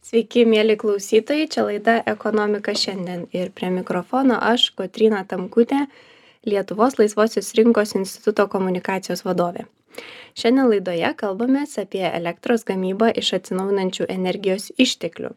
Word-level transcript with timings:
Sveiki, 0.00 0.46
mėly 0.48 0.78
klausytojai, 0.80 1.44
čia 1.52 1.62
laida 1.66 1.98
Ekonomika 2.08 2.72
šiandien 2.72 3.26
ir 3.36 3.50
prie 3.52 3.68
mikrofono 3.74 4.38
aš, 4.40 4.70
Kotryna 4.78 5.26
Tamkutė, 5.28 5.82
Lietuvos 6.48 6.96
laisvosios 6.96 7.50
rinkos 7.58 7.92
instituto 7.98 8.46
komunikacijos 8.48 9.20
vadovė. 9.26 9.66
Šiandien 10.40 10.70
laidoje 10.72 11.10
kalbame 11.20 11.66
apie 11.82 12.06
elektros 12.08 12.64
gamybą 12.64 13.10
iš 13.22 13.34
atsinaujinančių 13.40 14.08
energijos 14.16 14.70
išteklių. 14.80 15.34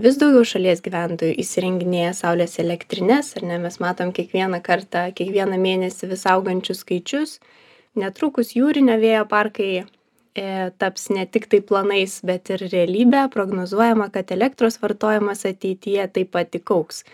Vis 0.00 0.16
daugiau 0.16 0.48
šalies 0.48 0.80
gyventojų 0.80 1.36
įsirenginėja 1.44 2.16
saulės 2.22 2.56
elektrinės, 2.62 3.34
ar 3.36 3.48
ne 3.52 3.60
mes 3.60 3.76
matom 3.84 4.16
kiekvieną 4.16 4.62
kartą, 4.64 5.10
kiekvieną 5.12 5.60
mėnesį 5.60 6.14
vis 6.14 6.24
augančius 6.24 6.86
skaičius. 6.86 7.36
Netrukus 8.00 8.56
jūrinio 8.56 8.96
vėjo 9.02 9.26
parkai 9.28 9.84
taps 10.34 11.08
ne 11.10 11.26
tik 11.26 11.48
tai 11.50 11.60
planais, 11.66 12.20
bet 12.26 12.52
ir 12.54 12.62
realybė, 12.70 13.26
prognozuojama, 13.34 14.10
kad 14.14 14.30
elektros 14.30 14.78
vartojimas 14.82 15.44
ateityje 15.48 16.06
taip 16.14 16.30
pat 16.36 16.52
tik 16.54 16.70
auks. 16.70 17.04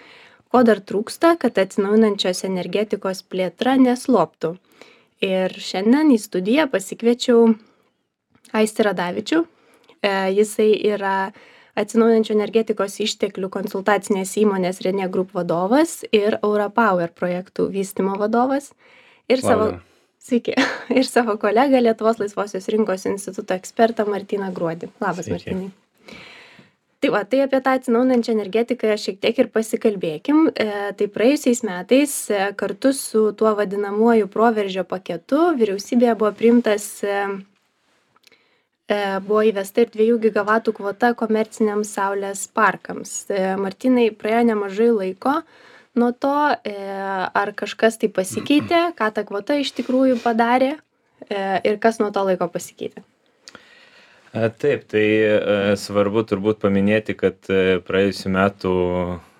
Ko 0.53 0.63
dar 0.63 0.81
trūksta, 0.85 1.35
kad 1.41 1.59
atsinaujinančios 1.59 2.45
energetikos 2.47 3.23
plėtra 3.27 3.77
nesloptų. 3.81 4.57
Ir 5.25 5.53
šiandien 5.53 6.13
į 6.13 6.21
studiją 6.21 6.69
pasikviečiau 6.71 7.55
Aistį 8.57 8.87
Radavičių. 8.87 9.43
E, 10.05 10.13
jisai 10.37 10.69
yra 10.93 11.33
atsinaujinančių 11.77 12.35
energetikos 12.37 13.01
išteklių 13.05 13.51
konsultacinės 13.53 14.37
įmonės 14.41 14.81
Renė 14.85 15.09
Group 15.13 15.35
vadovas 15.37 16.03
ir 16.13 16.39
Europower 16.43 17.13
projektų 17.17 17.69
vystimo 17.73 18.17
vadovas. 18.21 18.71
Ir 19.29 19.43
savo, 19.43 19.73
Labą. 19.73 19.96
Sveiki. 20.27 20.55
Ir 20.99 21.07
savo 21.07 21.37
kolegą 21.39 21.81
Lietuvos 21.83 22.19
laisvosios 22.19 22.67
rinkos 22.73 23.07
instituto 23.07 23.55
ekspertą 23.55 24.07
Martyną 24.11 24.51
Gruodį. 24.55 24.91
Labas, 25.03 25.29
Sveiki. 25.29 25.55
Martynai. 25.55 25.75
Tai 26.97 27.11
va, 27.13 27.21
tai 27.29 27.43
apie 27.45 27.59
tą 27.61 27.75
atsinaujinančią 27.77 28.33
energetiką 28.33 28.95
šiek 28.99 29.19
tiek 29.23 29.37
ir 29.39 29.51
pasikalbėkim. 29.55 30.47
E, 30.49 30.69
tai 30.97 31.07
praėjusiais 31.13 31.61
metais 31.69 32.15
e, 32.33 32.39
kartu 32.59 32.91
su 32.97 33.29
tuo 33.37 33.53
vadinamuoju 33.59 34.31
proveržio 34.33 34.83
paketu 34.89 35.53
vyriausybėje 35.61 36.15
buvo 36.19 36.33
priimtas, 36.39 36.87
e, 37.05 37.21
e, 38.89 38.99
buvo 39.29 39.45
įvesta 39.51 39.85
ir 39.85 39.93
2 39.93 40.17
gigavatų 40.25 40.75
kvota 40.81 41.13
komerciniams 41.21 41.93
saulės 41.99 42.47
parkams. 42.57 43.15
E, 43.29 43.45
Martynai, 43.61 44.09
praėjo 44.17 44.43
nemažai 44.55 44.91
laiko 44.97 45.37
nuo 45.97 46.13
to, 46.13 46.37
e, 46.65 46.75
ar 47.41 47.53
kažkas 47.57 47.99
tai 48.01 48.11
pasikeitė, 48.13 48.81
ką 48.99 49.11
ta 49.17 49.25
kvota 49.27 49.57
iš 49.61 49.73
tikrųjų 49.79 50.21
padarė 50.23 50.75
e, 50.75 51.39
ir 51.65 51.79
kas 51.83 52.01
nuo 52.03 52.13
to 52.15 52.25
laiko 52.29 52.49
pasikeitė. 52.53 53.03
Taip, 54.61 54.85
tai 54.93 55.07
e, 55.07 55.39
svarbu 55.81 56.27
turbūt 56.29 56.61
paminėti, 56.67 57.17
kad 57.17 57.41
praėjusiu 57.89 58.33
metu 58.35 58.75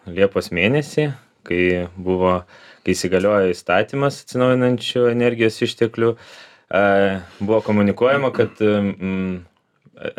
Liepos 0.07 0.53
mėnesį, 0.55 1.11
kai 1.47 1.63
buvo, 1.99 2.39
kai 2.87 2.95
įsigaliojo 2.95 3.51
įstatymas 3.51 4.23
atsinaujinančių 4.23 5.09
energijos 5.11 5.59
išteklių, 5.67 6.13
buvo 7.41 7.59
komunikuojama, 7.67 8.31
kad 8.35 8.63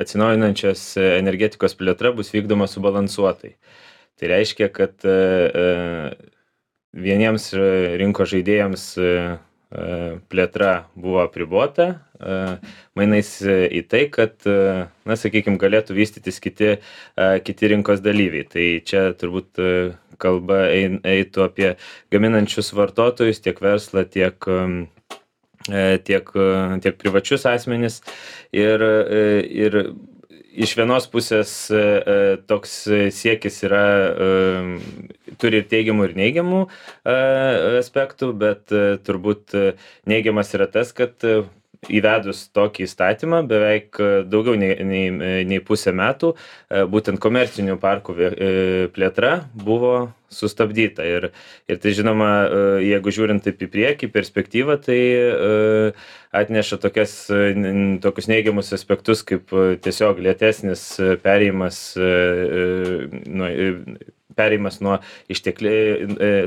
atsinaujinančios 0.03 0.83
energetikos 0.99 1.77
plėtra 1.79 2.11
bus 2.15 2.33
vykdoma 2.35 2.67
subalansuotai. 2.67 3.55
Tai 4.17 4.31
reiškia, 4.31 4.69
kad 4.73 5.05
e, 5.05 5.09
e, 5.09 5.65
vieniems 6.97 7.51
e, 7.53 7.67
rinkos 8.01 8.33
žaidėjams 8.33 8.89
plėtra 10.31 10.71
buvo 10.95 11.17
apribota, 11.19 11.85
mainais 12.95 13.33
į 13.43 13.81
tai, 13.91 14.05
kad, 14.07 14.37
na, 14.47 15.17
sakykime, 15.19 15.59
galėtų 15.59 15.97
vystytis 15.97 16.39
kiti, 16.39 16.69
kiti 17.43 17.69
rinkos 17.73 17.99
dalyviai. 17.99 18.45
Tai 18.47 18.63
čia 18.87 19.01
turbūt 19.19 19.59
kalba 20.23 20.61
eitų 20.71 21.43
apie 21.43 21.73
gaminančius 22.15 22.71
vartotojus, 22.79 23.43
tiek 23.43 23.59
verslą, 23.59 24.05
tiek 24.07 24.47
tiek, 26.07 26.31
tiek 26.87 27.01
privačius 27.03 27.43
asmenis. 27.51 27.99
Ir, 28.55 28.87
ir 29.51 29.81
iš 30.57 30.73
vienos 30.77 31.05
pusės 31.11 31.51
e, 31.69 31.77
e, 31.79 32.15
toks 32.49 32.73
siekis 33.13 33.61
yra, 33.67 33.83
e, 34.09 35.35
turi 35.41 35.61
ir 35.61 35.67
teigiamų, 35.69 36.09
ir 36.09 36.15
neigiamų 36.17 36.61
aspektų, 37.77 38.31
bet 38.41 38.73
turbūt 39.05 39.53
neigiamas 40.09 40.53
yra 40.57 40.67
tas, 40.71 40.93
kad 40.97 41.21
įvedus 41.89 42.47
tokį 42.55 42.85
įstatymą 42.87 43.43
beveik 43.47 43.99
e, 44.01 44.11
daugiau 44.27 44.57
nei, 44.59 44.75
nei, 44.83 45.43
nei 45.47 45.59
pusę 45.63 45.93
metų 45.95 46.33
e, 46.33 46.85
būtent 46.89 47.21
komercinių 47.23 47.77
parkų 47.81 48.15
e, 48.17 48.29
plėtra 48.95 49.33
buvo 49.53 50.09
sustabdyta. 50.29 51.05
Ir, 51.07 51.29
ir 51.69 51.79
tai 51.83 51.93
žinoma, 51.95 52.29
e, 52.43 52.63
jeigu 52.89 53.13
žiūrint 53.15 53.45
taip 53.45 53.61
į 53.63 53.69
priekį, 53.73 54.11
perspektyvą, 54.13 54.77
tai 54.83 54.99
e, 54.99 55.93
atneša 56.35 56.79
tokias, 56.83 57.15
e, 57.31 57.73
tokius 58.03 58.29
neigiamus 58.31 58.73
aspektus, 58.75 59.23
kaip 59.27 59.53
e, 59.53 59.77
tiesiog 59.83 60.21
lėtesnis 60.23 60.89
e, 60.99 61.15
perėjimas, 61.23 61.81
e, 61.95 62.11
e, 62.61 63.25
nuo, 63.31 63.49
e, 63.51 64.13
perėjimas 64.37 64.79
nuo 64.85 64.99
išteklių, 65.33 65.75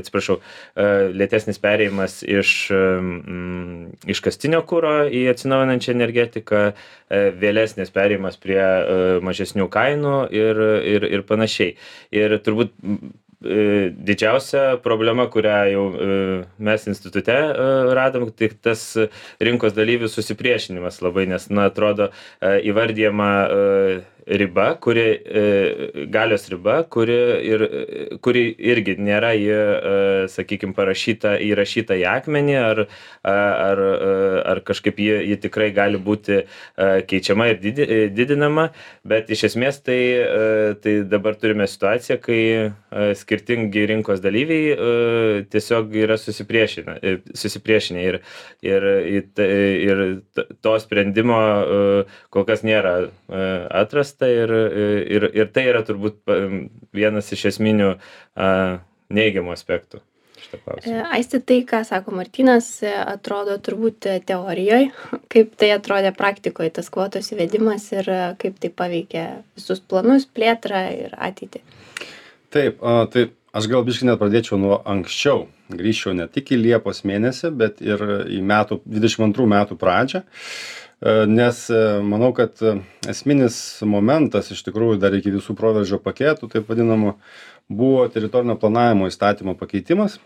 atsiprašau, 0.01 0.39
e, 0.75 0.89
lėtesnis 1.15 1.59
perėjimas 1.61 2.21
iš, 2.25 2.51
e, 2.71 2.81
mm, 3.01 4.11
iš 4.11 4.21
kastinio 4.25 4.61
kūro 4.67 5.07
į 5.07 5.25
atsinaujinančią 5.33 5.95
energetiką, 5.95 6.61
e, 6.71 7.23
vėlesnis 7.41 7.93
perėjimas 7.93 8.39
prie 8.41 8.61
e, 8.61 9.01
mažesnių 9.23 9.67
kainų 9.71 10.15
ir, 10.35 10.61
ir, 10.95 11.09
ir 11.17 11.25
panašiai. 11.27 11.75
Ir 12.15 12.37
turbūt 12.43 12.73
e, 12.81 13.91
didžiausia 13.95 14.77
problema, 14.83 15.27
kurią 15.31 15.57
jau 15.71 15.85
e, 15.91 16.19
mes 16.59 16.87
institute 16.91 17.35
e, 17.35 17.67
radom, 17.97 18.29
tai 18.31 18.51
tas 18.53 18.85
rinkos 19.41 19.75
dalyvių 19.77 20.09
susipriešinimas 20.11 21.01
labai, 21.05 21.27
nes, 21.31 21.49
na, 21.53 21.69
atrodo, 21.71 22.11
e, 22.39 22.57
įvardyjama 22.71 23.31
e, 23.43 24.01
riba, 24.27 24.67
kuri, 24.81 25.05
e, 25.25 26.05
galios 26.11 26.47
riba, 26.51 26.83
kuri, 26.89 27.17
ir, 27.47 27.61
e, 27.61 28.17
kuri 28.21 28.43
irgi 28.71 28.97
nėra, 29.01 29.31
ji, 29.37 29.57
sakykime, 30.31 30.75
parašyta, 30.77 31.35
įrašyta 31.41 31.97
į 31.99 32.05
akmenį, 32.11 32.57
ar, 32.61 32.83
ar, 33.27 33.81
ar 34.53 34.61
kažkaip 34.67 34.99
ji, 35.01 35.13
ji 35.31 35.37
tikrai 35.45 35.71
gali 35.75 35.99
būti 36.01 36.37
e, 36.41 36.45
keičiama 37.07 37.49
ir 37.51 37.59
didi, 37.61 37.85
e, 37.85 38.09
didinama, 38.13 38.69
bet 39.07 39.29
iš 39.33 39.45
esmės 39.51 39.81
tai, 39.85 39.99
e, 40.21 40.73
tai 40.83 40.95
dabar 41.09 41.37
turime 41.39 41.67
situaciją, 41.69 42.19
kai 42.23 42.39
e, 42.41 42.71
skirtingi 43.17 43.85
rinkos 43.91 44.21
dalyviai 44.23 44.71
e, 44.71 45.43
tiesiog 45.51 45.95
yra 46.03 46.17
susipriešinę, 46.21 46.97
e, 47.01 47.15
susipriešinę 47.37 48.05
ir, 48.05 48.19
ir, 48.65 48.87
ir 49.11 50.03
to 50.61 50.77
sprendimo 50.81 51.39
e, 51.41 51.81
kol 52.33 52.47
kas 52.47 52.65
nėra 52.67 52.95
e, 53.01 53.43
atrasta 54.11 54.27
ir, 54.27 54.51
ir, 55.09 55.31
ir 55.33 55.51
tai 55.53 55.67
yra 55.69 55.83
turbūt 55.83 56.21
vienas 56.93 57.31
iš 57.31 57.45
esminių 57.55 57.95
a, 58.35 58.79
neigiamų 59.09 59.53
aspektų. 59.53 60.01
E. 60.51 61.01
Aisti, 61.13 61.39
tai, 61.39 61.61
ką 61.63 61.83
sako 61.85 62.11
Martinas, 62.11 62.81
atrodo 62.83 63.57
turbūt 63.61 64.07
teorijoje, 64.25 64.91
kaip 65.31 65.53
tai 65.55 65.71
atrodė 65.77 66.11
praktikoje 66.17 66.73
tas 66.75 66.89
kvotos 66.91 67.31
įvedimas 67.31 67.85
ir 67.93 68.09
kaip 68.41 68.57
tai 68.59 68.69
paveikė 68.69 69.27
visus 69.55 69.79
planus, 69.79 70.25
plėtrą 70.25 70.81
ir 71.05 71.15
ateitį. 71.15 71.61
Taip, 72.51 72.81
a, 72.83 73.05
tai 73.07 73.29
aš 73.53 73.67
gal 73.71 73.83
biškai 73.87 74.09
net 74.09 74.21
pradėčiau 74.21 74.59
nuo 74.61 74.81
anksčiau. 74.85 75.47
Grįžčiau 75.71 76.15
ne 76.17 76.27
tik 76.27 76.51
į 76.51 76.61
Liepos 76.61 77.03
mėnesį, 77.07 77.51
bet 77.55 77.81
ir 77.83 78.01
į 78.27 78.41
metų, 78.43 78.81
22 78.85 79.47
metų 79.53 79.79
pradžią. 79.79 80.23
E, 80.23 80.25
Nes 81.25 81.69
e, 81.69 81.77
manau, 82.05 82.29
kad 82.37 82.59
e, 82.61 82.75
esminis 83.09 83.55
momentas 83.89 84.51
iš 84.53 84.59
tikrųjų 84.67 84.99
dar 85.01 85.15
iki 85.17 85.33
visų 85.33 85.55
proveržio 85.57 85.97
paketų, 85.97 86.49
taip 86.51 86.67
vadinamų, 86.69 87.15
buvo 87.71 88.03
teritorinio 88.13 88.53
planavimo 88.61 89.07
įstatymo 89.09 89.55
pakeitimas, 89.57 90.19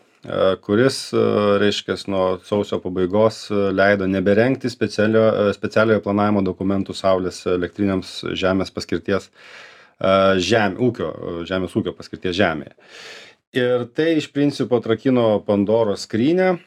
kuris, 0.66 0.98
e, 1.16 1.22
reiškia, 1.62 1.96
nuo 2.12 2.26
sausio 2.44 2.82
pabaigos 2.84 3.46
leido 3.72 4.10
neberengti 4.10 4.68
specialio, 4.74 5.54
specialiojo 5.56 6.04
planavimo 6.04 6.44
dokumentų 6.44 6.98
saulės 6.98 7.46
elektrinėms 7.56 8.18
žemės 8.36 8.74
paskirties 8.76 9.30
a, 10.00 10.36
žem, 10.42 10.78
ūkio, 10.82 11.12
žemės 11.50 11.76
ūkio 11.78 11.96
paskirties 11.98 12.36
žemėje. 12.38 12.76
Ir 13.56 13.86
tai 13.96 14.18
iš 14.20 14.28
principo 14.36 14.82
atrakino 14.82 15.40
Pandoros 15.48 16.04
skrynę, 16.04 16.58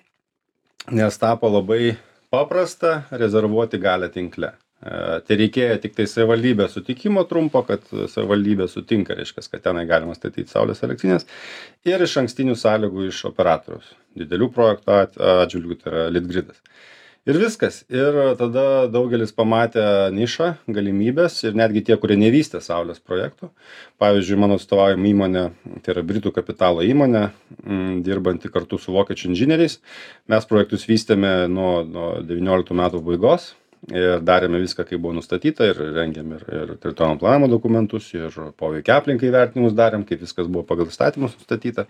nes 0.97 1.21
tapo 1.21 1.51
labai 1.53 1.99
paprasta 2.33 3.03
rezervuoti 3.11 3.81
galę 3.83 4.09
tinkle. 4.13 4.55
Tai 4.79 5.37
reikėjo 5.41 5.75
tik 5.83 5.97
tai 5.97 6.05
savivaldybės 6.07 6.77
sutikimo 6.77 7.25
trumpo, 7.27 7.65
kad 7.67 7.83
savivaldybė 7.91 8.69
sutinka, 8.71 9.17
reiškia, 9.19 9.43
kad 9.51 9.65
tenai 9.65 9.83
galima 9.91 10.15
statyti 10.15 10.53
saulės 10.53 10.85
elektrinės 10.87 11.27
ir 11.89 12.05
iš 12.07 12.15
ankstinių 12.23 12.55
sąlygų 12.57 13.09
iš 13.09 13.25
operatoriaus. 13.27 13.91
Didelių 14.19 14.49
projektų 14.55 14.95
at- 14.95 15.19
atžvilgių 15.19 15.81
tai 15.83 15.91
yra 15.91 16.05
Litgridas. 16.15 16.63
Ir 17.29 17.39
viskas. 17.41 17.83
Ir 17.93 18.17
tada 18.41 18.65
daugelis 18.93 19.35
pamatė 19.37 19.85
nišą 20.17 20.51
galimybes 20.73 21.37
ir 21.45 21.59
netgi 21.59 21.85
tie 21.89 21.99
kurie 22.01 22.17
nevystė 22.21 22.63
saulės 22.65 23.03
projektų. 23.05 23.51
Pavyzdžiui 24.01 24.41
mano 24.41 24.59
atstovaujama 24.59 25.11
įmonė 25.13 25.45
tai 25.85 25.95
yra 25.95 26.05
britų 26.09 26.33
kapitalo 26.37 26.85
įmonė 26.87 27.29
mm, 27.29 28.03
dirbanti 28.07 28.51
kartu 28.53 28.81
su 28.81 28.95
vokiečių 28.97 29.33
inžinieriais. 29.33 29.79
Mes 30.33 30.51
projektus 30.51 30.89
vystėme 30.89 31.35
nuo 31.53 31.83
nuo 31.87 32.11
devynioliktų 32.25 32.77
metų 32.79 33.03
pabaigos 33.05 33.53
ir 33.95 34.23
darėme 34.25 34.61
viską 34.63 34.85
kaip 34.89 35.01
buvo 35.03 35.15
nustatyta 35.17 35.69
ir 35.71 35.81
rengėm 35.97 36.35
ir 36.37 36.45
ir 36.49 36.73
teritorinio 36.83 37.21
planavimo 37.21 37.49
dokumentus 37.53 38.09
ir 38.17 38.35
poveikio 38.59 38.97
aplinkai 38.97 39.31
vertinimus 39.35 39.77
darėm 39.79 40.05
kaip 40.09 40.23
viskas 40.25 40.51
buvo 40.51 40.65
pagal 40.69 40.91
įstatymus 40.91 41.37
nustatyta. 41.39 41.87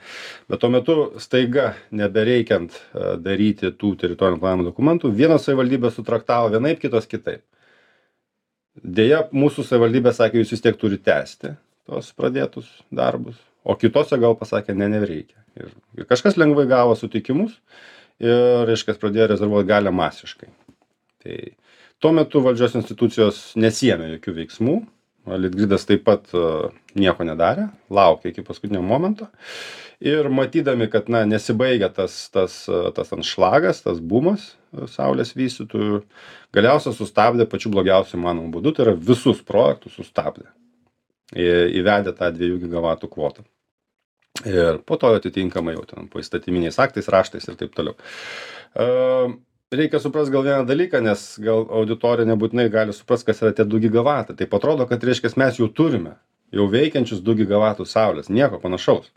Bet 0.49 0.63
tuo 0.63 0.73
metu 0.75 0.97
staiga 1.23 1.73
nebereikiant 1.91 2.77
e, 2.77 3.17
daryti 3.25 3.73
tų 3.73 3.95
teritorinio 4.05 4.43
planavimo 4.43 4.69
dokumentų 4.71 5.13
vienos 5.15 5.49
savivaldybės 5.49 5.99
sutraktavo 5.99 6.53
vienaip 6.55 6.81
kitos 6.85 7.09
kitaip. 7.11 7.45
Deja 8.79 9.25
mūsų 9.33 9.67
savivaldybė 9.67 10.15
sakė 10.15 10.43
jūs 10.43 10.55
vis 10.55 10.65
tiek 10.65 10.79
turit 10.79 11.03
tęsti 11.07 11.57
tuos 11.89 12.13
pradėtus 12.15 12.69
darbus 12.95 13.39
o 13.69 13.77
kitose 13.77 14.19
gal 14.21 14.37
pasakė 14.39 14.75
ne 14.77 14.89
nereikia. 14.95 15.39
Ir 15.59 15.71
ir 15.99 16.09
kažkas 16.09 16.39
lengvai 16.41 16.67
gavo 16.71 16.95
sutikimus 16.97 17.57
ir 18.23 18.67
reiškias 18.69 19.01
pradėjo 19.01 19.29
rezervuot 19.35 19.67
galią 19.69 19.93
masiškai. 19.95 20.49
Tai 21.25 21.39
tuo 21.99 22.13
metu 22.15 22.43
valdžios 22.45 22.77
institucijos 22.79 23.41
nesiėmė 23.59 24.15
jokių 24.15 24.37
veiksmų. 24.43 24.77
Litgridas 25.29 25.85
taip 25.85 26.07
pat 26.07 26.31
e, 26.33 26.41
nieko 26.97 27.27
nedarė 27.27 27.67
laukė 27.93 28.31
iki 28.31 28.45
paskutinio 28.47 28.81
momento. 28.81 29.27
Ir 30.01 30.31
matydami 30.33 30.87
kad 30.89 31.11
na 31.13 31.25
nesibaigia 31.29 31.91
tas 31.93 32.15
tas 32.33 32.63
e, 32.71 32.79
tas 32.97 33.13
anšlagas 33.13 33.83
tas 33.85 33.99
bumas 34.01 34.55
e, 34.73 34.87
saulės 34.89 35.35
vystytojų 35.37 36.01
galiausiai 36.57 36.97
sustabdė 36.97 37.49
pačiu 37.51 37.75
blogiausiu 37.75 38.17
įmanomu 38.17 38.55
būdu 38.57 38.73
tai 38.77 38.87
yra 38.87 38.97
visus 39.11 39.43
projektus 39.45 39.99
sustabdė. 39.99 40.49
Įvedė 41.37 42.15
tą 42.17 42.31
dviejų 42.33 42.63
gigavatų 42.63 43.11
kvotą. 43.13 43.43
Ir 44.49 44.79
po 44.89 44.97
to 44.97 45.11
atitinkamai 45.13 45.75
jau 45.75 45.83
ten 45.91 46.07
poįstatyminiais 46.09 46.79
aktais 46.81 47.11
raštais 47.13 47.45
ir 47.51 47.59
taip 47.61 47.75
toliau 47.77 47.99
reikia 49.71 50.01
suprast 50.01 50.33
gal 50.33 50.45
vieną 50.45 50.65
dalyką 50.67 51.01
nes 51.05 51.25
gal 51.45 51.67
auditorija 51.81 52.29
nebūtinai 52.29 52.69
gali 52.73 52.95
suprast 52.97 53.27
kas 53.29 53.43
yra 53.43 53.53
tie 53.53 53.67
du 53.69 53.81
gigavatai. 53.83 54.37
Taip 54.39 54.55
atrodo 54.57 54.87
kad 54.89 55.05
reiškias 55.05 55.37
mes 55.41 55.61
jau 55.61 55.69
turime 55.69 56.17
jau 56.55 56.69
veikiančius 56.73 57.21
du 57.25 57.35
gigavatus 57.37 57.93
saulės 57.93 58.33
nieko 58.33 58.61
panašaus. 58.63 59.11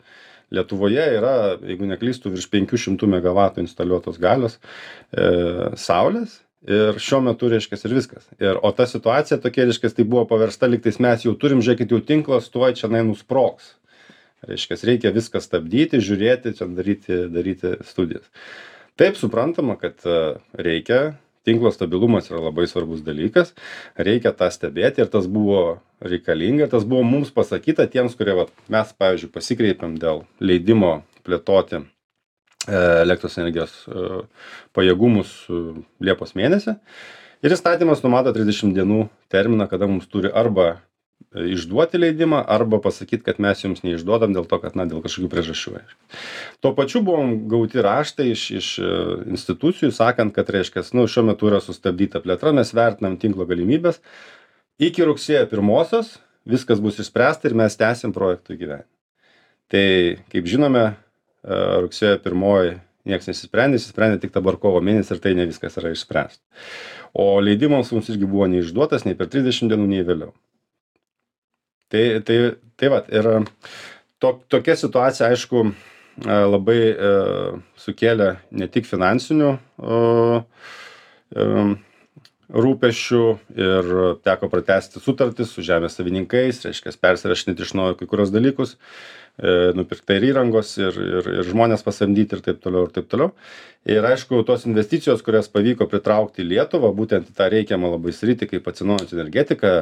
Lietuvoje 0.52 1.04
yra 1.16 1.34
jeigu 1.64 1.88
neklystu 1.88 2.32
virš 2.34 2.50
penkių 2.52 2.80
šimtų 2.80 3.08
megavatų 3.14 3.62
instaliuotos 3.64 4.18
galios 4.20 4.58
e, 4.58 5.70
saulės 5.80 6.42
ir 6.68 7.00
šiuo 7.00 7.22
metu 7.24 7.48
reiškias 7.48 7.86
ir 7.88 7.94
viskas. 7.96 8.26
Ir 8.36 8.60
o 8.60 8.72
ta 8.76 8.84
situacija 8.86 9.40
tokia 9.40 9.64
reiškias 9.64 9.96
tai 9.96 10.04
buvo 10.04 10.26
paversta 10.28 10.68
lygtais 10.68 11.00
mes 11.00 11.24
jau 11.24 11.32
turim 11.32 11.64
žiūrėkit 11.64 11.96
jau 11.96 12.02
tinklas 12.04 12.52
tuoj 12.52 12.76
čionai 12.82 13.00
nusprogs. 13.08 13.78
Reiškias 14.44 14.84
reikia 14.84 15.14
viską 15.14 15.40
stabdyti 15.40 16.02
žiūrėti 16.04 16.52
čia 16.58 16.68
daryti 16.76 17.24
daryti 17.32 17.78
studijas 17.88 18.28
taip 19.00 19.18
suprantama 19.20 19.76
kad 19.80 20.00
e, 20.04 20.22
reikia. 20.54 21.02
Tinklo 21.42 21.72
stabilumas 21.74 22.28
yra 22.30 22.38
labai 22.38 22.68
svarbus 22.70 23.00
dalykas. 23.02 23.48
Reikia 23.98 24.30
tą 24.38 24.46
stebėti 24.54 25.02
ir 25.02 25.08
tas 25.10 25.24
buvo 25.26 25.80
reikalinga 26.02 26.68
tas 26.70 26.84
buvo 26.86 27.02
mums 27.06 27.32
pasakyta 27.34 27.88
tiems 27.90 28.14
kurie 28.18 28.36
vat 28.38 28.52
mes 28.70 28.92
pavyzdžiui 28.98 29.32
pasikreipėm 29.34 29.96
dėl 30.02 30.22
leidimo 30.38 30.92
plėtoti 31.26 31.80
e, 31.80 31.82
elektros 33.02 33.40
energijos 33.42 33.74
e, 33.88 34.22
pajėgumus 34.78 35.34
liepos 36.02 36.36
mėnesį. 36.38 36.76
Ir 37.42 37.56
įstatymas 37.56 38.04
numato 38.06 38.30
trisdešim 38.34 38.70
dienų 38.76 39.08
terminą 39.34 39.66
kada 39.70 39.90
mums 39.90 40.06
turi 40.06 40.30
arba 40.30 40.76
išduoti 41.34 42.00
leidimą 42.00 42.42
arba 42.48 42.80
pasakyt 42.82 43.24
kad 43.26 43.40
mes 43.42 43.62
jums 43.64 43.82
neišduodam 43.86 44.34
dėl 44.36 44.46
to 44.48 44.58
kad 44.62 44.76
na 44.78 44.86
dėl 44.88 45.02
kažkokių 45.04 45.30
priežasčių 45.32 45.80
tuo 46.64 46.72
pačiu 46.78 47.02
buvom 47.06 47.34
gauti 47.52 47.82
raštai 47.84 48.30
iš 48.32 48.44
iš 48.58 48.68
e, 48.82 48.92
institucijų 49.32 49.92
sakant 49.94 50.34
kad 50.36 50.50
reiškias 50.52 50.92
nu 50.96 51.06
šiuo 51.06 51.26
metu 51.30 51.50
yra 51.50 51.62
sustabdyta 51.64 52.22
plėtra 52.24 52.54
mes 52.56 52.74
vertinam 52.76 53.18
tinklo 53.20 53.46
galimybes 53.48 54.02
iki 54.82 55.06
rugsėjo 55.08 55.46
pirmosios 55.50 56.16
viskas 56.48 56.82
bus 56.82 57.00
išspręsta 57.02 57.50
ir 57.50 57.58
mes 57.58 57.78
tęsim 57.78 58.14
projekto 58.16 58.56
įgyvendinimą 58.56 58.88
tai 59.72 59.86
kaip 60.32 60.48
žinome 60.48 60.86
e, 60.88 60.94
rugsėjo 61.86 62.18
pirmoji 62.24 62.78
nieks 63.08 63.26
neišsisprendė 63.28 63.80
išsisprendė 63.80 64.20
tik 64.22 64.34
dabar 64.34 64.58
kovo 64.62 64.82
mėnesį 64.84 65.16
ir 65.16 65.22
tai 65.24 65.34
ne 65.38 65.46
viskas 65.48 65.78
yra 65.80 65.90
išspręsta. 65.94 66.42
O 67.18 67.40
leidimas 67.42 67.90
mums 67.92 68.08
irgi 68.12 68.28
buvo 68.28 68.46
neišduotas 68.52 69.06
nei 69.08 69.18
per 69.18 69.30
trisdešim 69.32 69.72
dienų 69.72 69.88
nei 69.90 70.06
vėliau 70.06 70.30
tai 71.92 72.04
tai 72.26 72.38
tai 72.80 72.90
vat 72.90 73.08
ir 73.12 73.28
to 74.22 74.32
tokia 74.48 74.76
situacija 74.78 75.30
aišku 75.30 75.64
e, 75.68 75.72
labai 76.54 76.80
e, 76.90 77.14
sukėlė 77.84 78.36
ne 78.58 78.68
tik 78.72 78.88
finansinių 78.88 79.54
e, 79.54 80.02
rūpesčių 82.52 83.22
ir 83.56 83.90
teko 84.26 84.50
pratęsti 84.52 85.00
sutartis 85.00 85.54
su 85.54 85.64
žemės 85.64 85.96
savininkais 85.96 86.60
reiškias 86.66 87.00
persirašinėti 87.00 87.64
iš 87.64 87.72
naujo 87.78 87.96
kai 88.00 88.08
kuriuos 88.10 88.32
dalykus 88.34 88.76
nupirkta 89.78 90.18
ir 90.18 90.26
įrangos 90.28 90.74
ir 90.76 90.98
ir 91.00 91.28
ir 91.38 91.46
žmones 91.48 91.80
pasamdyti 91.86 92.36
ir 92.36 92.42
taip 92.44 92.58
toliau 92.60 92.84
ir 92.84 92.92
taip 92.92 93.06
toliau. 93.08 93.30
Ir 93.88 94.04
aišku 94.04 94.42
tos 94.44 94.66
investicijos 94.68 95.24
kurias 95.24 95.48
pavyko 95.48 95.88
pritraukti 95.88 96.44
į 96.44 96.50
lietuvą 96.50 96.92
būtent 96.98 97.32
į 97.32 97.38
tą 97.38 97.48
reikiamą 97.54 97.94
labai 97.94 98.12
sritį 98.12 98.50
kaip 98.50 98.68
atsinaujinanti 98.68 99.16
energetika 99.16 99.72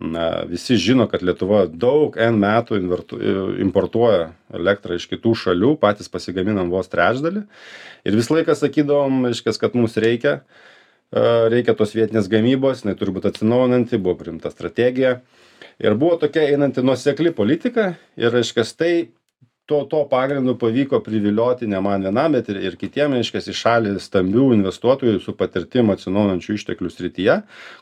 na 0.00 0.44
visi 0.48 0.76
žino 0.80 1.06
kad 1.10 1.24
lietuva 1.24 1.64
daug 1.66 2.16
n 2.20 2.38
metų 2.42 2.78
invertu 2.80 3.18
importuoja 3.62 4.30
elektrą 4.54 4.98
iš 4.98 5.08
kitų 5.10 5.34
šalių 5.42 5.74
patys 5.82 6.10
pasigaminam 6.12 6.70
vos 6.72 6.90
trečdalį. 6.92 7.44
Ir 8.06 8.16
visą 8.16 8.38
laiką 8.38 8.56
sakydavom 8.58 9.26
reiškias 9.28 9.60
kad 9.62 9.76
mums 9.78 9.96
reikia 10.00 10.40
reikia 11.12 11.74
tos 11.78 11.94
vietinės 11.94 12.28
gamybos 12.28 12.82
jinai 12.82 12.96
turi 12.98 13.14
būt 13.14 13.28
atsinaujinanti 13.30 14.00
buvo 14.02 14.16
priimta 14.18 14.50
strategija. 14.50 15.20
Ir 15.78 15.94
buvo 15.94 16.16
tokia 16.18 16.48
einanti 16.50 16.82
nuosekli 16.82 17.32
politika 17.36 17.94
ir 18.16 18.32
reiškias 18.32 18.74
tai 18.76 18.92
to 19.66 19.82
to 19.90 20.04
pagrindu 20.10 20.54
pavyko 20.58 21.00
privilioti 21.02 21.66
ne 21.66 21.80
man 21.80 22.06
vienam 22.06 22.32
bet 22.38 22.48
ir 22.52 22.60
ir 22.68 22.78
kitiem 22.78 23.16
reiškias 23.18 23.50
į 23.50 23.56
šalį 23.60 23.94
stambių 24.02 24.46
investuotojų 24.60 25.20
su 25.24 25.34
patirtim 25.38 25.90
atsinaujinančių 25.94 26.56
išteklių 26.60 26.92
srityje 26.94 27.40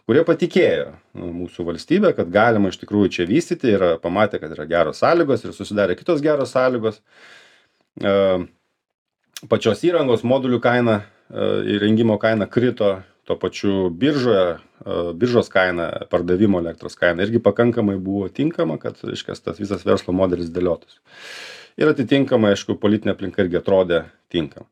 kurie 0.09 0.25
patikėjo 0.25 0.91
nu 1.21 1.31
mūsų 1.43 1.69
valstybe 1.69 2.15
kad 2.17 2.33
galima 2.33 2.73
iš 2.73 2.81
tikrųjų 2.83 3.15
čia 3.19 3.29
vystyti 3.31 3.75
ir 3.77 3.87
pamatė 4.05 4.41
kad 4.43 4.57
yra 4.57 4.69
geros 4.71 5.05
sąlygos 5.05 5.45
ir 5.45 5.57
susidarė 5.57 5.97
kitos 6.01 6.25
geros 6.25 6.57
sąlygos. 6.57 7.01
A 8.03 8.45
pačios 9.51 9.83
įrangos 9.87 10.25
modulių 10.27 10.61
kaina 10.63 11.01
įrengimo 11.75 12.17
kaina 12.21 12.47
krito 12.51 12.97
tuo 13.25 13.37
pačiu 13.41 13.89
biržoje 13.91 14.59
biržos 15.17 15.49
kaina 15.53 15.89
pardavimo 16.13 16.61
elektros 16.61 16.97
kaina 17.01 17.25
irgi 17.25 17.41
pakankamai 17.43 17.97
buvo 17.97 18.29
tinkama 18.29 18.79
kad 18.79 19.01
reiškias 19.03 19.41
tas 19.45 19.61
visas 19.61 19.85
verslo 19.87 20.15
modelis 20.17 20.53
dėliotųsi 20.53 21.01
ir 21.81 21.91
atitinkamai 21.91 22.55
aišku 22.55 22.77
politinė 22.81 23.15
aplinka 23.15 23.43
irgi 23.45 23.61
atrodė 23.61 24.05
tinkama. 24.33 24.69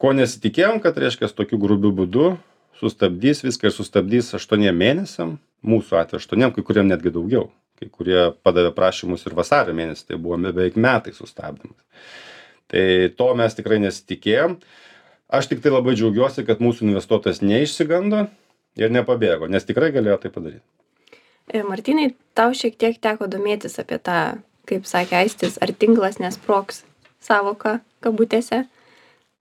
Ko 0.00 0.12
nesitikėjom 0.16 0.80
kad 0.84 0.98
reiškias 1.00 1.36
tokiu 1.36 1.58
grubiu 1.60 1.92
būdu 1.94 2.34
sustabdys 2.80 3.44
viską 3.46 3.70
ir 3.70 3.74
sustabdys 3.74 4.32
aštuoniem 4.36 4.76
mėnesiam 4.76 5.36
mūsų 5.64 6.00
atveju 6.00 6.20
aštuoniem 6.22 6.54
kai 6.54 6.64
kuriem 6.66 6.90
netgi 6.90 7.12
daugiau. 7.14 7.48
Kai 7.78 7.88
kurie 7.90 8.28
padavė 8.46 8.70
prašymus 8.74 9.24
ir 9.26 9.34
vasario 9.38 9.74
mėnesį 9.74 10.10
tai 10.10 10.18
buvo 10.20 10.38
beveik 10.44 10.76
metai 10.78 11.14
sustabdymas. 11.14 11.78
Tai 12.70 12.84
to 13.18 13.28
mes 13.38 13.56
tikrai 13.56 13.80
nesitikėjom. 13.82 14.58
Aš 15.34 15.48
tiktai 15.50 15.72
labai 15.72 15.96
džiaugiuosi 15.98 16.44
kad 16.46 16.62
mūsų 16.62 16.86
investuotojas 16.90 17.42
neišsigando 17.42 18.26
ir 18.78 18.94
nepabėgo 18.94 19.48
nes 19.50 19.66
tikrai 19.66 19.90
galėjo 19.94 20.20
tai 20.22 20.30
padaryt. 20.34 20.62
E, 21.50 21.60
Martynai, 21.66 22.12
tau 22.36 22.54
šiek 22.56 22.76
tiek 22.80 22.98
teko 23.02 23.28
domėtis 23.30 23.76
apie 23.82 23.98
tą 24.02 24.18
kaip 24.68 24.88
sakė 24.88 25.20
Aistis, 25.22 25.58
ar 25.62 25.72
tinklas 25.72 26.20
nesproks 26.22 26.82
savoka 27.22 27.78
kabutėse. 28.04 28.64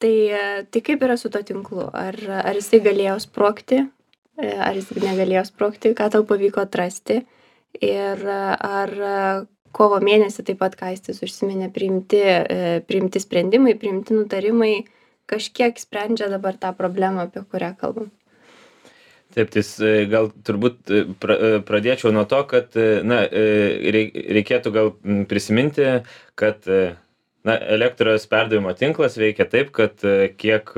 Tai, 0.04 0.16
tai 0.72 0.82
kaip 0.84 1.04
yra 1.06 1.16
su 1.20 1.32
to 1.32 1.40
tinklu? 1.48 1.88
Ar, 1.96 2.18
ar 2.44 2.58
jisai 2.60 2.82
galėjo 2.84 3.16
sprokti, 3.24 3.86
e, 4.36 4.52
ar 4.52 4.76
jis 4.76 4.92
negalėjo 5.00 5.46
sprokti, 5.48 5.94
ką 5.96 6.10
tau 6.12 6.26
pavyko 6.28 6.66
atrasti? 6.66 7.22
Ir 7.84 8.22
ar 8.28 8.92
kovo 9.74 10.00
mėnesį 10.04 10.46
taip 10.48 10.62
pat, 10.62 10.78
ką 10.78 10.92
Aistis 10.94 11.22
užsiminė, 11.26 11.70
priimti, 11.74 12.22
e, 12.22 12.82
priimti 12.88 13.22
sprendimai, 13.24 13.74
priimti 13.80 14.16
nutarimai 14.16 14.74
kažkiek 15.30 15.80
sprendžia 15.82 16.30
dabar 16.32 16.60
tą 16.62 16.74
problemą, 16.78 17.28
apie 17.28 17.44
kurią 17.50 17.74
kalbam? 17.80 18.12
Taip 19.34 19.54
tais 19.54 19.70
e, 19.82 19.94
gal 20.10 20.30
turbūt 20.46 20.92
e, 20.92 21.06
e, 21.06 21.54
pradėčiau 21.66 22.14
nuo 22.14 22.26
to 22.30 22.42
kad 22.50 22.76
na 23.08 23.24
reikėtų 23.32 24.74
gal 24.76 24.94
prisiminti 25.30 25.88
kad 26.40 26.68
na 27.44 27.58
elektros 27.76 28.28
perdavimo 28.32 28.72
tinklas 28.78 29.18
veikia 29.20 29.48
taip 29.50 29.74
kad 29.76 30.00
kiek 30.40 30.72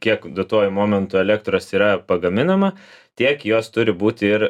kiek 0.00 0.30
duotuoju 0.38 0.72
momentu 0.72 1.20
elektros 1.20 1.68
yra 1.76 1.96
pagaminama 2.00 2.72
tiek 3.18 3.42
jos 3.44 3.68
turi 3.74 3.92
būti 3.98 4.28
ir 4.30 4.44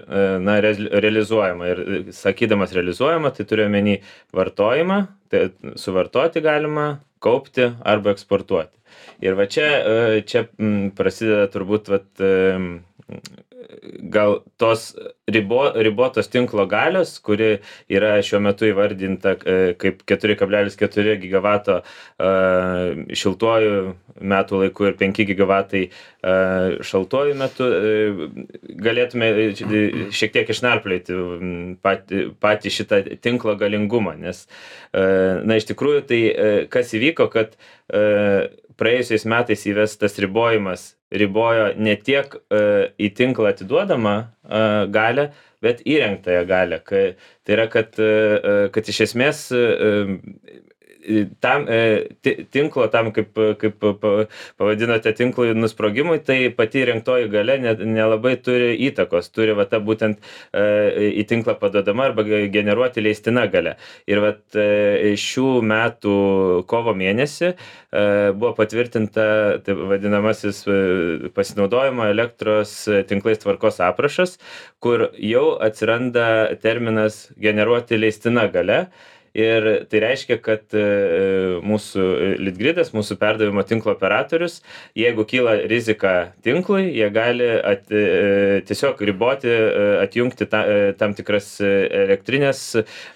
na 0.45 0.59
realizuojama. 0.61 1.69
Ir 1.73 2.11
sakydamas 2.13 2.75
realizuojama 2.77 3.33
tai 3.35 3.47
turiu 3.49 3.65
omeny 3.67 3.97
vartojimą 4.37 4.99
tai 5.33 5.47
suvartoti 5.81 6.45
galima 6.45 6.99
kaupti 7.25 7.71
arba 7.81 8.13
eksportuoti. 8.13 8.77
Ir 9.25 9.35
va 9.41 9.49
čia 9.51 10.21
čia 10.29 10.45
prasideda 10.95 11.49
turbūt 11.51 11.91
vat 11.91 12.29
gal 14.13 14.43
tos 14.57 14.95
ribo 15.27 15.73
ribotos 15.75 16.29
tinklo 16.29 16.67
galios 16.69 17.19
kuri 17.25 17.49
yra 17.91 18.11
šiuo 18.25 18.41
metu 18.45 18.69
įvardinta 18.69 19.35
kaip 19.81 20.03
keturi 20.09 20.37
kablelis 20.39 20.77
keturi 20.79 21.17
gigavato 21.23 21.79
šiltuoju 23.23 23.73
metų 24.33 24.61
laiku 24.63 24.91
ir 24.91 24.99
penki 25.01 25.27
gigavatai 25.29 25.83
šaltuoju 26.91 27.39
metu 27.41 27.71
galėtume 28.87 29.33
šiek 30.13 30.37
tiek 30.37 30.55
išnarplioti 30.55 31.19
patį 31.85 32.23
patį 32.45 32.75
šitą 32.79 33.03
tinklo 33.25 33.57
galingumą 33.61 34.19
nes 34.21 34.45
na 34.93 35.61
iš 35.61 35.69
tikrųjų 35.73 36.07
tai 36.13 36.23
kas 36.73 36.95
įvyko 36.99 37.31
kad 37.33 37.57
praėjusiais 38.79 39.27
metais 39.29 39.67
įvestas 39.69 40.19
ribojimas 40.23 40.93
ribojo 41.11 41.73
ne 41.81 41.97
tiek 41.97 42.35
į 43.01 43.11
tinklą 43.17 43.53
atiduodamą 43.55 44.17
galią 44.95 45.29
bet 45.65 45.81
įrengtąją 45.89 46.45
galią. 46.47 46.79
Tai 46.87 47.57
yra 47.57 47.67
kad 47.73 47.97
kad 48.75 48.91
iš 48.93 49.01
esmės 49.09 49.47
tam 51.41 51.67
ti 52.23 52.35
tinklo 52.53 52.89
tam 52.93 53.11
kaip 53.17 53.39
kaip 53.61 53.79
pa 54.01 54.13
pavadinote 54.59 55.13
tinklui 55.17 55.55
nusprogimui 55.57 56.21
tai 56.25 56.39
pati 56.55 56.83
įrengtoji 56.85 57.31
galia 57.33 57.59
net 57.63 57.83
nelabai 57.85 58.37
turi 58.43 58.75
įtakos. 58.89 59.31
Turi 59.35 59.57
va 59.59 59.67
ta 59.71 59.81
būtent 59.83 60.21
į 60.55 61.25
tinklą 61.29 61.57
paduodama 61.61 62.09
arba 62.09 62.25
generuoti 62.27 63.05
leistina 63.05 63.47
galia. 63.51 63.77
Ir 64.11 64.23
vat 64.25 64.59
šių 65.29 65.49
metų 65.73 66.17
kovo 66.71 66.95
mėnesį 66.99 67.53
buvo 68.39 68.53
patvirtinta 68.59 69.29
taip 69.65 69.85
vadinamasis 69.91 70.65
pasinaudojimo 71.37 72.09
elektros 72.13 72.75
tinklais 73.09 73.41
tvarkos 73.43 73.81
aprašas 73.85 74.37
kur 74.85 75.09
jau 75.19 75.47
atsiranda 75.69 76.27
terminas 76.63 77.29
generuoti 77.41 77.99
leistina 78.01 78.47
galia 78.53 78.89
ir 79.37 79.67
tai 79.91 80.01
reiškia 80.05 80.39
kad 80.43 80.75
mūsų 81.69 82.07
litgridas 82.41 82.93
mūsų 82.97 83.19
perdavimo 83.21 83.65
tinklo 83.69 83.93
operatorius 83.97 84.61
jeigu 84.99 85.27
kyla 85.29 85.59
rizika 85.71 86.33
tinklui 86.45 86.89
jie 86.97 87.09
gali 87.15 87.49
at 87.59 87.87
tiesiog 88.69 89.01
riboti 89.09 89.53
atjungti 90.05 90.49
tą 90.53 90.63
tam 91.01 91.15
tikras 91.19 91.57
elektrines 91.65 92.65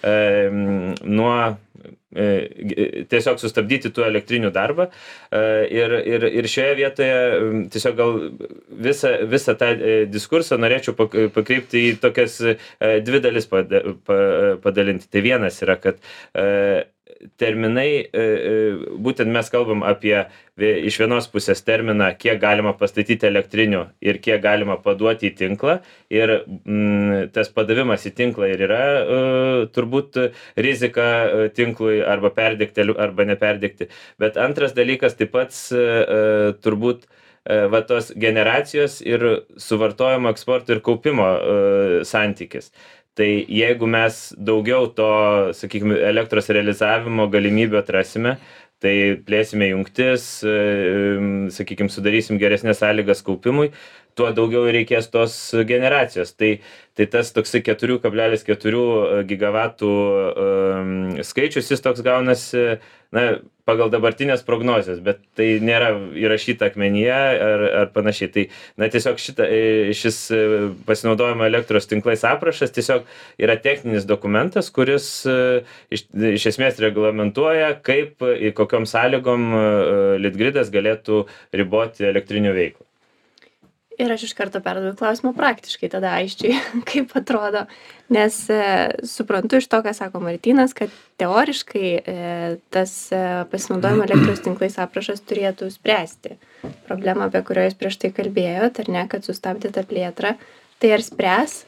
nuo 0.03 1.37
tiesiog 2.13 3.41
sustabdyti 3.41 3.93
tų 3.95 4.07
elektrinių 4.09 4.53
darbą. 4.55 4.89
Ir 5.33 5.97
ir 6.01 6.27
ir 6.29 6.49
šioje 6.51 6.79
vietoje 6.81 7.19
tiesiog 7.75 7.99
gal 7.99 8.19
visą 8.89 9.15
visą 9.33 9.57
tą 9.61 9.73
diskursą 10.13 10.59
norėčiau 10.63 10.97
pakreipti 10.97 11.87
į 11.91 11.95
tokias 12.03 12.41
dvi 12.81 13.23
dalis 13.25 13.49
pada 13.51 13.85
pa 14.07 14.19
padalinti. 14.65 15.11
Tai 15.13 15.25
vienas 15.25 15.63
yra 15.65 15.79
kad 15.81 16.03
terminai 17.41 18.07
būtent 19.03 19.31
mes 19.33 19.51
kalbam 19.53 19.85
apie 19.87 20.17
iš 20.59 20.99
vienos 21.01 21.29
pusės 21.33 21.63
terminą 21.65 22.11
kiek 22.19 22.41
galima 22.43 22.75
pastatyti 22.79 23.27
elektrinių 23.29 23.83
ir 24.05 24.19
kiek 24.25 24.43
galima 24.43 24.77
paduoti 24.83 25.31
į 25.31 25.37
tinklą. 25.39 25.79
Ir 26.13 26.35
tas 27.35 27.51
padavimas 27.55 28.05
į 28.09 28.15
tinklą 28.19 28.51
ir 28.53 28.67
yra 28.69 28.83
turbūt 29.75 30.21
rizika 30.57 31.09
tinklui 31.57 32.03
arba 32.05 32.33
perdegti 32.35 32.87
arba 32.93 33.27
neperdegti 33.29 33.91
bet 34.21 34.39
antras 34.41 34.77
dalykas 34.77 35.17
tai 35.19 35.31
pats 35.31 35.69
turbūt 36.63 37.07
va 37.43 37.81
tos 37.83 38.13
generacijos 38.15 39.01
ir 39.03 39.25
suvartojamo 39.59 40.31
eksporto 40.31 40.77
ir 40.77 40.83
kaupimo 40.85 41.27
santykis 42.07 42.71
tai 43.19 43.45
jeigu 43.45 43.89
mes 43.91 44.19
daugiau 44.39 44.89
to 44.97 45.09
sakykim 45.57 45.93
elektros 45.97 46.49
realizavimo 46.53 47.29
galimybių 47.33 47.81
atrasime 47.83 48.39
tai 48.83 48.95
plėsime 49.27 49.69
jungtis 49.71 50.25
sakykim 51.55 51.91
sudarysim 51.93 52.41
geresnes 52.41 52.81
sąlygas 52.83 53.23
kaupimui 53.27 53.71
tuo 54.19 54.29
daugiau 54.37 54.67
reikės 54.75 55.09
tos 55.13 55.35
generacijos. 55.69 56.35
Tai 56.37 56.53
tai 56.99 57.07
tas 57.09 57.31
toksai 57.33 57.63
keturių 57.65 57.99
kablelis 58.03 58.45
keturių 58.45 59.23
gigavatų 59.29 59.93
skaičius 61.25 61.71
jis 61.73 61.85
toks 61.85 62.05
gaunasi 62.05 62.65
na 63.15 63.23
pagal 63.69 63.91
dabartines 63.93 64.43
prognozes 64.47 65.01
bet 65.05 65.21
tai 65.39 65.49
nėra 65.63 65.93
įrašyta 66.19 66.71
akmenyje 66.71 67.15
ar 67.15 67.65
ar 67.83 67.91
panašiai. 67.95 68.31
Tai 68.35 68.45
na 68.81 68.89
tiesiog 68.93 69.21
šitą 69.23 69.49
šis 69.99 70.21
pasinaudojimo 70.89 71.47
elektros 71.47 71.89
tinklais 71.91 72.25
aprašas 72.29 72.75
tiesiog 72.75 73.07
yra 73.43 73.59
techninis 73.63 74.07
dokumentas 74.09 74.71
kuris 74.75 75.11
iš 75.95 76.07
iš 76.35 76.49
esmės 76.55 76.81
reglamentuoja 76.83 77.75
kaip 77.87 78.25
ir 78.37 78.57
kokiom 78.59 78.89
sąlygom 78.89 79.51
litgridas 80.23 80.73
galėtų 80.75 81.27
riboti 81.55 82.11
elektrinių 82.13 82.57
veiklą 82.59 82.92
ir 83.99 84.13
aš 84.13 84.27
iš 84.29 84.35
karto 84.37 84.61
perduodu 84.65 84.97
klausimą 84.99 85.33
praktiškai 85.37 85.91
tada 85.93 86.15
aisčiui 86.19 86.55
kaip 86.91 87.15
atrodo. 87.19 87.65
Nes 88.13 88.37
suprantu 89.09 89.61
iš 89.61 89.69
to 89.73 89.81
ką 89.85 89.95
sako 89.97 90.21
martynas 90.21 90.75
kad 90.77 90.93
teoriškai 91.21 91.91
tas 92.75 92.95
pasinaudojimo 93.53 94.05
elektros 94.05 94.45
tinklais 94.45 94.77
aprašas 94.83 95.25
turėtų 95.25 95.71
spręsti 95.73 96.37
problemą 96.89 97.31
apie 97.31 97.45
kurią 97.47 97.69
jūs 97.69 97.79
prieš 97.81 98.01
tai 98.03 98.13
kalbėjot 98.17 98.83
ar 98.85 98.93
ne 98.97 99.05
kad 99.09 99.25
sustabdė 99.25 99.73
tą 99.75 99.87
plėtrą. 99.89 100.37
Tai 100.83 100.95
ar 100.97 101.05
spręs 101.07 101.63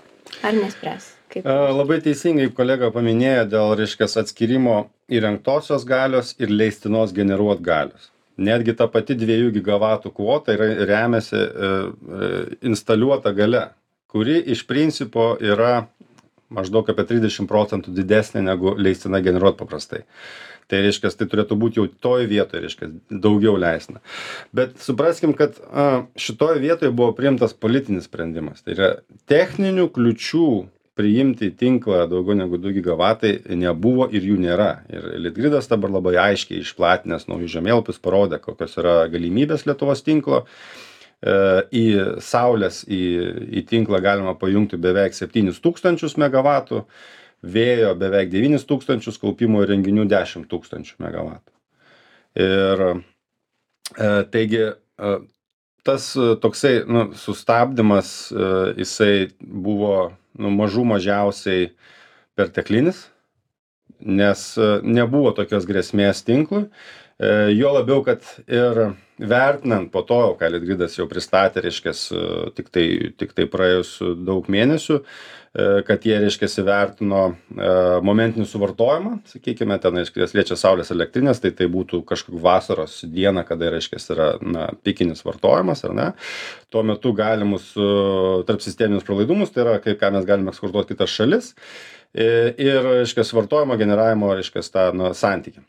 ar 0.45 0.57
nespręs? 0.59 1.12
Kaip 1.33 1.47
labai 1.49 2.00
teisingai 2.04 2.50
kolega 2.54 2.93
paminėjo 2.95 3.47
dėl 3.50 3.76
reiškias 3.81 4.19
atskyrimo 4.21 4.85
įrengtosios 5.11 5.87
galios 5.88 6.35
ir 6.38 6.52
leistinos 6.52 7.14
generuot 7.16 7.62
galios 7.64 8.13
netgi 8.37 8.75
ta 8.76 8.88
pati 8.91 9.17
dviejų 9.19 9.53
gigavatų 9.59 10.11
kvota 10.14 10.55
yra 10.57 10.71
remiasi 10.88 11.41
instaliuota 12.67 13.33
galia 13.37 13.69
kuri 14.14 14.38
iš 14.47 14.67
principo 14.67 15.33
yra 15.43 15.88
maždaug 16.55 16.87
apie 16.93 17.03
trisdešim 17.09 17.49
procentų 17.50 17.91
didesnė 17.97 18.45
negu 18.47 18.76
leistina 18.79 19.19
generuot 19.19 19.57
paprastai. 19.59 20.05
Tai 20.71 20.83
reiškias 20.85 21.19
tai 21.19 21.26
turėtų 21.33 21.57
būt 21.59 21.81
jau 21.81 21.88
toj 22.07 22.29
vietoj 22.31 22.62
reiškias 22.62 22.93
daugiau 23.11 23.57
leistina. 23.59 23.99
Bet 24.55 24.79
supraskim 24.85 25.35
kad 25.35 25.59
šitoj 26.14 26.62
vietoj 26.62 26.95
buvo 26.95 27.11
priimtas 27.19 27.57
politinis 27.59 28.07
sprendimas. 28.07 28.62
Tai 28.62 28.76
yra 28.76 28.93
techninių 29.26 29.88
kliūčių 29.97 30.47
priimti 30.99 31.51
į 31.51 31.57
tinklą 31.59 32.05
daugiau 32.11 32.37
negu 32.39 32.59
du 32.63 32.71
gigavatai 32.75 33.35
nebuvo 33.59 34.07
ir 34.15 34.27
jų 34.29 34.39
nėra. 34.45 34.85
Ir 34.93 35.09
litgridas 35.25 35.67
dabar 35.71 35.91
labai 35.91 36.15
aiškiai 36.23 36.63
išplatinęs 36.63 37.27
naujus 37.31 37.55
žemėlapius 37.57 37.99
parodė 38.03 38.39
kokios 38.43 38.79
yra 38.79 39.05
galimybės 39.11 39.67
lietuvos 39.67 40.05
tinklo. 40.07 40.45
Į 41.25 41.85
saulės 42.23 42.83
į 42.85 43.03
į 43.59 43.65
tinklą 43.71 44.03
galima 44.05 44.35
pajungti 44.39 44.79
beveik 44.79 45.17
septynis 45.17 45.63
tūkstančius 45.65 46.19
megavatų 46.21 46.85
vėjo 47.45 47.95
beveik 48.01 48.31
devynis 48.33 48.67
tūkstančius 48.69 49.19
kaupimo 49.21 49.63
įrenginių 49.65 50.07
dešim 50.11 50.45
tūkstančių 50.51 50.99
megavatų. 51.01 51.51
Ir 52.45 52.85
taigi 54.35 54.67
tas 55.85 56.11
toksai 56.45 56.77
nu 56.89 57.09
sustabdymas 57.19 58.11
jisai 58.79 59.31
buvo 59.41 60.13
nu 60.38 60.50
mažų 60.55 60.85
mažiausiai 60.88 61.69
perteklinis 62.38 63.05
nes 64.00 64.43
nebuvo 64.83 65.33
tokios 65.37 65.67
grėsmės 65.69 66.25
tinklui 66.26 66.67
juo 67.54 67.71
labiau 67.76 68.02
kad 68.02 68.25
ir 68.50 68.80
vertinant 69.18 69.92
po 69.92 70.02
to 70.02 70.35
ką 70.40 70.49
litgridas 70.50 70.97
jau 70.99 71.06
pristatė 71.06 71.62
reiškias 71.62 72.09
tiktai 72.56 73.14
tiktai 73.14 73.47
praėjus 73.50 74.00
daug 74.26 74.49
mėnesių 74.50 74.99
kad 75.87 76.02
jie 76.02 76.16
reiškias 76.18 76.59
įvertino 76.59 77.21
momentinį 78.02 78.47
suvartojimą 78.50 79.12
sakykime 79.30 79.76
tenais 79.78 80.11
kas 80.11 80.35
liečia 80.35 80.59
saulės 80.59 80.90
elektrines 80.90 81.38
tai 81.38 81.52
tai 81.54 81.68
būtų 81.71 82.00
kažkur 82.09 82.40
vasaros 82.42 83.04
dieną 83.06 83.44
kada 83.47 83.71
reiškias 83.76 84.11
yra 84.11 84.26
na 84.42 84.66
pikinis 84.83 85.23
vartojimas 85.23 85.85
ar 85.87 85.94
ne? 85.94 86.09
Tuo 86.75 86.83
metu 86.83 87.12
galimus 87.14 87.71
tarpsisteminius 88.49 89.06
pralaidumus 89.06 89.54
tai 89.54 89.62
yra 89.68 89.76
kai 89.85 89.94
ką 90.00 90.11
mes 90.16 90.26
galim 90.26 90.50
eksportuot 90.50 90.90
į 90.90 90.97
kitas 90.97 91.14
šalis 91.14 91.54
ir 92.18 92.83
reiškias 92.83 93.30
vartojimo 93.38 93.78
generavimo 93.78 94.35
reiškias 94.35 94.75
tą 94.75 94.90
na 94.90 95.14
santykį 95.14 95.62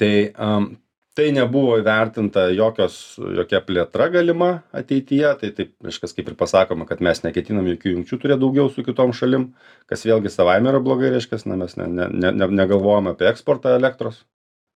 tai 0.00 0.14
am, 0.40 0.70
tai 1.14 1.30
nebuvo 1.34 1.76
įvertinta 1.78 2.48
jokios, 2.54 2.96
jokia 3.38 3.60
plėtra 3.64 4.08
galima 4.12 4.50
ateityje, 4.74 5.30
tai 5.40 5.50
taip, 5.54 5.72
reiškia, 5.86 6.10
kaip 6.18 6.30
ir 6.32 6.36
pasakoma, 6.38 6.86
kad 6.88 7.02
mes 7.04 7.22
neketinam 7.22 7.68
jokių 7.70 7.92
jungčių 7.92 8.18
turėti 8.22 8.42
daugiau 8.42 8.70
su 8.72 8.82
kitom 8.86 9.14
šalim, 9.14 9.52
kas 9.90 10.02
vėlgi 10.08 10.32
savaime 10.34 10.72
yra 10.72 10.82
blogai, 10.82 11.12
reiškia, 11.14 11.44
na, 11.50 11.58
mes 11.62 11.76
ne, 11.78 11.86
ne, 11.86 12.08
ne, 12.34 12.48
negalvojame 12.62 13.14
apie 13.14 13.30
eksportą 13.30 13.76
elektros, 13.78 14.24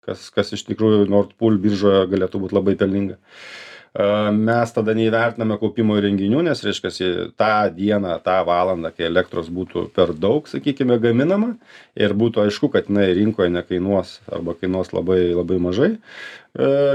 kas, 0.06 0.26
kas 0.34 0.50
iš 0.56 0.66
tikrųjų 0.72 1.06
Nord 1.12 1.36
Pool 1.38 1.60
biržoje 1.62 2.08
galėtų 2.10 2.42
būti 2.42 2.58
labai 2.58 2.74
pelninga. 2.82 3.20
Mes 3.94 4.72
tada 4.74 4.90
neįvertiname 4.98 5.54
kaupimo 5.60 5.94
įrenginių, 6.00 6.40
nes, 6.48 6.62
reiškia, 6.66 6.90
tą 7.38 7.50
dieną, 7.76 8.16
tą 8.24 8.40
valandą, 8.48 8.90
kai 8.90 9.06
elektros 9.06 9.46
būtų 9.54 9.84
per 9.94 10.10
daug, 10.18 10.48
sakykime, 10.50 10.96
gaminama 10.98 11.52
ir 11.94 12.16
būtų 12.18 12.42
aišku, 12.42 12.72
kad 12.74 12.90
jinai 12.90 13.12
rinkoje 13.14 13.52
nekainuos 13.54 14.16
arba 14.34 14.56
kainuos 14.58 14.90
labai, 14.90 15.20
labai 15.30 15.60
mažai, 15.62 15.92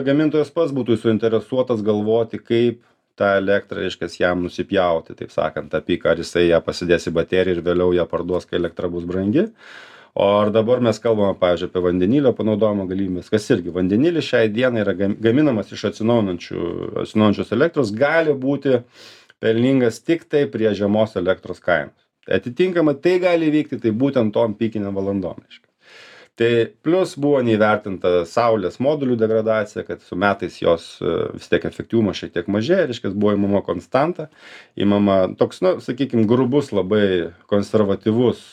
gamintojas 0.04 0.52
pats 0.52 0.76
būtų 0.76 1.00
suinteresuotas 1.00 1.86
galvoti, 1.88 2.42
kaip 2.44 2.84
tą 3.20 3.32
elektrą, 3.40 3.80
reiškia, 3.86 4.12
jam 4.20 4.44
nusipjauti, 4.44 5.16
taip 5.16 5.32
sakant, 5.32 5.72
tą 5.72 5.80
piką, 5.80 6.12
ar 6.12 6.20
jisai 6.20 6.50
ją 6.50 6.60
pasidės 6.64 7.08
į 7.08 7.16
bateriją 7.16 7.56
ir 7.56 7.64
vėliau 7.64 7.96
ją 7.96 8.10
parduos, 8.12 8.48
kai 8.48 8.60
elektra 8.60 8.92
bus 8.92 9.08
brangi 9.08 9.48
o 10.20 10.26
ar 10.42 10.52
dabar 10.52 10.82
mes 10.84 11.00
kalbame 11.00 11.38
pavyzdžiui 11.40 11.70
apie 11.72 11.84
vandenilio 11.86 12.34
panaudojimo 12.36 12.88
galimybes 12.90 13.32
kas 13.32 13.48
irgi 13.56 13.72
vandenilis 13.78 14.28
šiai 14.28 14.52
dienai 14.58 14.84
yra 14.84 14.96
gaminamas 15.28 15.72
iš 15.76 15.86
atsinaujinančių 15.92 16.66
atsinaujinančios 17.06 17.56
elektros 17.58 17.94
gali 18.04 18.36
būti 18.46 18.82
pelningas 19.40 20.02
tiktai 20.04 20.44
prie 20.52 20.74
žemos 20.76 21.16
elektros 21.24 21.64
kainos. 21.64 21.96
Atitinkamai 22.40 22.98
tai 23.04 23.16
gali 23.24 23.48
įvykti 23.50 23.80
tai 23.86 23.96
būtent 24.04 24.36
tom 24.36 24.60
pikinėm 24.60 25.00
valandom 25.00 25.40
reiškia 25.40 25.69
tai 26.40 26.52
plius 26.86 27.18
buvo 27.20 27.42
neįvertinta 27.44 28.24
saulės 28.30 28.80
modulių 28.84 29.18
degradacija 29.20 29.84
kad 29.88 30.04
su 30.06 30.16
metais 30.20 30.62
jos 30.62 30.86
e, 31.04 31.16
vis 31.36 31.52
tiek 31.52 31.68
efektyvumas 31.68 32.20
šiek 32.20 32.34
tiek 32.38 32.48
mažėja 32.52 32.88
reiškias 32.88 33.16
buvo 33.18 33.36
imama 33.36 33.62
konstanta 33.66 34.30
imama 34.80 35.22
toks 35.40 35.60
nu 35.66 35.76
sakykim 35.84 36.24
grubus 36.30 36.72
labai 36.76 37.32
konservatyvus 37.52 38.44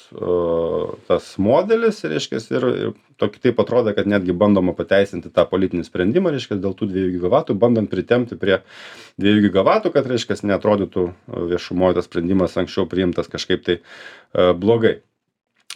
tas 1.06 1.32
modelis 1.42 2.02
reiškias 2.04 2.50
ir 2.54 2.68
tokį 3.20 3.42
taip 3.46 3.60
atrodė 3.62 3.94
kad 3.96 4.08
netgi 4.10 4.34
bandoma 4.36 4.74
pateisinti 4.76 5.30
tą 5.34 5.46
politinį 5.48 5.86
sprendimą 5.86 6.32
reiškias 6.34 6.60
dėl 6.62 6.76
tų 6.76 6.90
dviejų 6.90 7.16
gigavatų 7.16 7.56
bandant 7.60 7.90
pritempti 7.92 8.38
prie 8.40 8.60
dviejų 9.20 9.46
gigavatų 9.48 9.92
kad 9.94 10.08
reiškias 10.10 10.44
neatrodytų 10.48 11.08
viešumoj 11.52 11.96
tas 11.96 12.08
sprendimas 12.10 12.56
anksčiau 12.60 12.88
priimtas 12.90 13.30
kažkaip 13.32 13.64
tai 13.66 13.78
e, 13.78 14.50
blogai 14.58 14.98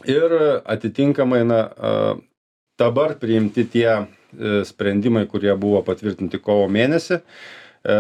ir 0.09 0.35
atitinkamai 0.65 1.45
na 1.45 1.61
dabar 2.81 3.17
priimti 3.21 3.67
tie 3.69 3.89
e, 3.91 4.05
sprendimai, 4.65 5.27
kurie 5.29 5.53
buvo 5.61 5.83
patvirtinti 5.87 6.41
kovo 6.43 6.69
mėnesį, 6.73 7.21
e, 7.21 7.99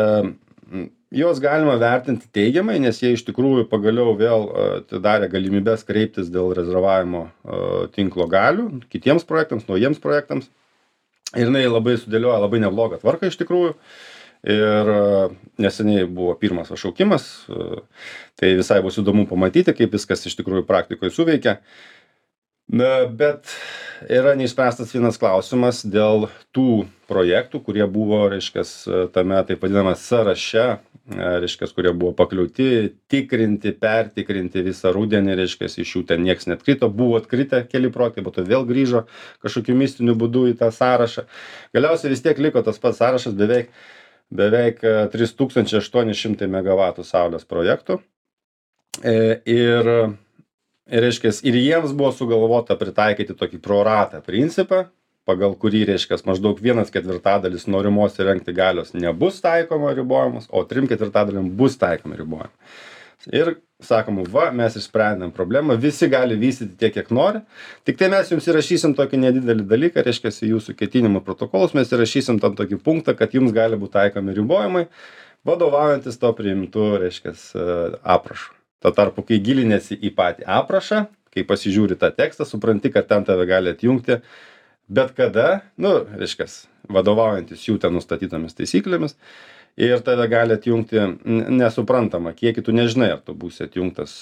juos 1.20 1.42
galima 1.42 1.76
vertinti 1.80 2.30
teigiamai, 2.32 2.78
nes 2.82 3.02
jie 3.02 3.12
iš 3.16 3.26
tikrųjų 3.28 3.66
pagaliau 3.70 4.14
vėl 4.18 4.46
atidarė 4.78 5.28
galimybės 5.32 5.84
kreiptis 5.88 6.30
dėl 6.32 6.54
rezervavimo 6.56 7.26
tinklo 7.96 8.28
galių 8.30 8.68
kitiems 8.92 9.26
projektams, 9.26 9.66
naujiems 9.68 10.00
projektams. 10.02 10.48
Ir 11.34 11.46
jinai 11.46 11.66
labai 11.68 11.96
sudėlioja 11.98 12.40
labai 12.42 12.58
neblogą 12.62 12.98
tvarką 13.02 13.28
iš 13.30 13.36
tikrųjų. 13.42 13.74
Ir 14.48 14.88
neseniai 15.60 16.06
buvo 16.08 16.32
pirmas 16.40 16.70
pašaukimas, 16.72 17.26
tai 18.40 18.54
visai 18.56 18.80
bus 18.80 18.96
įdomu 19.02 19.26
pamatyti, 19.28 19.74
kaip 19.76 19.92
viskas 19.92 20.24
iš 20.24 20.38
tikrųjų 20.38 20.64
praktikoje 20.68 21.12
suveikia. 21.12 21.58
Na 22.70 23.02
bet 23.04 23.50
yra 24.06 24.36
neišspręstas 24.38 24.94
vienas 24.94 25.18
klausimas 25.18 25.82
dėl 25.82 26.28
tų 26.54 26.86
projektų 27.10 27.58
kurie 27.66 27.82
buvo 27.90 28.22
reiškias 28.30 28.70
tame 29.14 29.40
taip 29.48 29.64
vadinamam 29.64 29.98
sąraše 29.98 30.78
reiškias 31.10 31.72
kurie 31.74 31.90
buvo 31.90 32.12
pakliauti 32.14 32.92
tikrinti 33.10 33.72
pertikrinti 33.74 34.62
visą 34.62 34.92
rudenį 34.94 35.34
reiškias 35.40 35.78
iš 35.82 35.96
jų 35.96 36.04
ten 36.12 36.22
nieks 36.22 36.46
neatkrito 36.46 36.88
buvo 36.94 37.18
atkritę 37.18 37.64
keli 37.66 37.90
projektai 37.90 38.24
po 38.26 38.30
to 38.34 38.46
vėl 38.46 38.62
grįžo 38.68 39.02
kažkokiu 39.42 39.74
mistiniu 39.74 40.14
būdu 40.14 40.46
į 40.52 40.58
tą 40.62 40.70
sąrašą. 40.74 41.26
Galiausiai 41.74 42.14
vis 42.14 42.22
tiek 42.22 42.38
liko 42.38 42.62
tas 42.62 42.78
pats 42.78 43.02
sąrašas 43.02 43.34
beveik 43.34 43.74
beveik 44.30 44.82
trys 45.12 45.34
tūkstančiai 45.38 45.80
aštuoni 45.82 46.16
šimtai 46.16 46.48
megavatų 46.50 47.04
saulės 47.06 47.46
projektų. 47.48 48.00
E, 49.02 49.40
ir 49.48 49.88
ir 50.90 51.04
reiškias 51.06 51.42
ir 51.46 51.56
jiems 51.58 51.92
buvo 51.96 52.10
sugalvota 52.14 52.76
pritaikyti 52.78 53.36
tokį 53.38 53.60
pro 53.62 53.80
rata 53.86 54.20
principą 54.26 54.84
pagal 55.28 55.54
kurį 55.60 55.84
reiškias 55.92 56.24
maždaug 56.26 56.58
vienas 56.62 56.90
ketvirtadalis 56.90 57.68
norimos 57.70 58.18
įrengti 58.18 58.54
galios 58.56 58.94
nebus 58.96 59.38
taikoma 59.44 59.94
ribojimas 59.94 60.48
o 60.50 60.64
trim 60.66 60.88
ketvirtadaliam 60.90 61.50
bus 61.56 61.78
taikomi 61.78 62.18
ribojimai 62.18 63.36
ir 63.42 63.54
sakom 63.86 64.20
va 64.32 64.50
mes 64.54 64.76
išsprendėm 64.78 65.32
problemą 65.36 65.76
visi 65.80 66.08
gali 66.10 66.36
vystyti 66.40 66.76
tiek 66.80 66.94
kiek 66.94 67.10
nori. 67.14 67.40
Tiktai 67.88 68.10
mes 68.12 68.30
jums 68.32 68.48
įrašysim 68.50 68.94
tokį 68.98 69.20
nedidelį 69.24 69.66
dalyką 69.70 70.04
reiškias 70.06 70.42
į 70.44 70.52
jūsų 70.54 70.76
ketinimų 70.78 71.24
protokolus 71.26 71.74
mes 71.76 71.92
įrašysim 71.92 72.40
ten 72.42 72.56
tokį 72.58 72.80
punktą 72.84 73.16
kad 73.18 73.34
jums 73.36 73.54
gali 73.56 73.78
būt 73.80 73.94
taikomi 73.96 74.36
ribojimai 74.36 74.86
vadovaujantis 75.48 76.18
tuo 76.20 76.32
priimtu 76.36 76.92
reiškias 77.00 77.50
aprašu. 78.02 78.52
Tuo 78.80 78.92
tarpu 78.96 79.24
kai 79.28 79.40
giliniesi 79.44 79.96
į 79.96 80.14
patį 80.16 80.46
aprašą 80.48 81.06
kai 81.34 81.44
pasižiūri 81.46 81.98
tą 82.00 82.10
tekstą 82.14 82.46
supranti 82.48 82.90
kad 82.92 83.08
ten 83.10 83.24
tave 83.26 83.46
gali 83.48 83.72
atjungti 83.74 84.20
bet 84.90 85.14
kada 85.16 85.60
nu 85.78 86.00
reiškias 86.10 86.64
vadovaujantis 86.90 87.62
jų 87.68 87.78
ten 87.82 87.94
nustatytomis 87.94 88.56
taisyklėmis 88.58 89.16
ir 89.76 90.00
tave 90.06 90.28
gali 90.30 90.56
atjungti 90.58 91.06
nesuprantamą 91.60 92.34
kiekį 92.36 92.66
tu 92.66 92.76
nežinai 92.76 93.12
ar 93.16 93.24
tu 93.24 93.36
būsi 93.36 93.66
atjungtas 93.68 94.14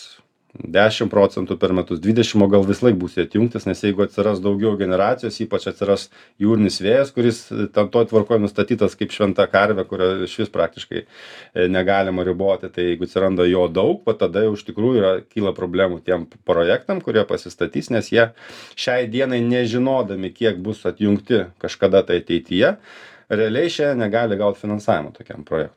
dešim 0.56 1.10
procentų 1.12 1.58
per 1.60 1.72
metus 1.76 2.00
dvidešim 2.00 2.42
o 2.42 2.48
gal 2.50 2.64
visąlaik 2.66 2.96
būsi 2.98 3.22
atjungtas 3.22 3.66
nes 3.68 3.82
jeigu 3.84 4.02
atsiras 4.06 4.40
daugiau 4.42 4.74
generacijos 4.80 5.36
ypač 5.44 5.68
atsiras 5.70 6.06
jūrinis 6.40 6.80
vėjas 6.82 7.12
kuris 7.14 7.42
ten 7.74 7.90
toj 7.92 8.08
tvarkoj 8.10 8.40
nustatytas 8.42 8.96
kaip 8.98 9.12
šventa 9.14 9.46
karvė 9.50 9.84
kurio 9.88 10.08
išvis 10.26 10.50
praktiškai 10.54 11.02
e, 11.04 11.68
negalima 11.68 12.24
riboti 12.26 12.72
tai 12.72 12.88
jeigu 12.90 13.06
atsiranda 13.06 13.46
jo 13.48 13.66
daug 13.68 14.00
va 14.08 14.16
tada 14.18 14.46
jau 14.46 14.56
iš 14.56 14.64
tikrųjų 14.70 15.02
yra 15.02 15.12
kyla 15.28 15.52
problemų 15.56 16.00
tiem 16.06 16.26
projektam 16.48 17.04
kurie 17.04 17.26
pasistatys 17.28 17.92
nes 17.94 18.10
jie 18.14 18.30
šiai 18.74 19.06
dienai 19.12 19.42
nežinodami 19.44 20.32
kiek 20.32 20.58
bus 20.64 20.82
atjungti 20.88 21.44
kažkada 21.62 22.02
tai 22.08 22.22
ateityje 22.24 22.78
realiai 23.30 23.70
šiandien 23.72 24.02
negali 24.06 24.38
gaut 24.40 24.58
finansavimo 24.60 25.12
tokiam 25.16 25.44
projektui. 25.44 25.76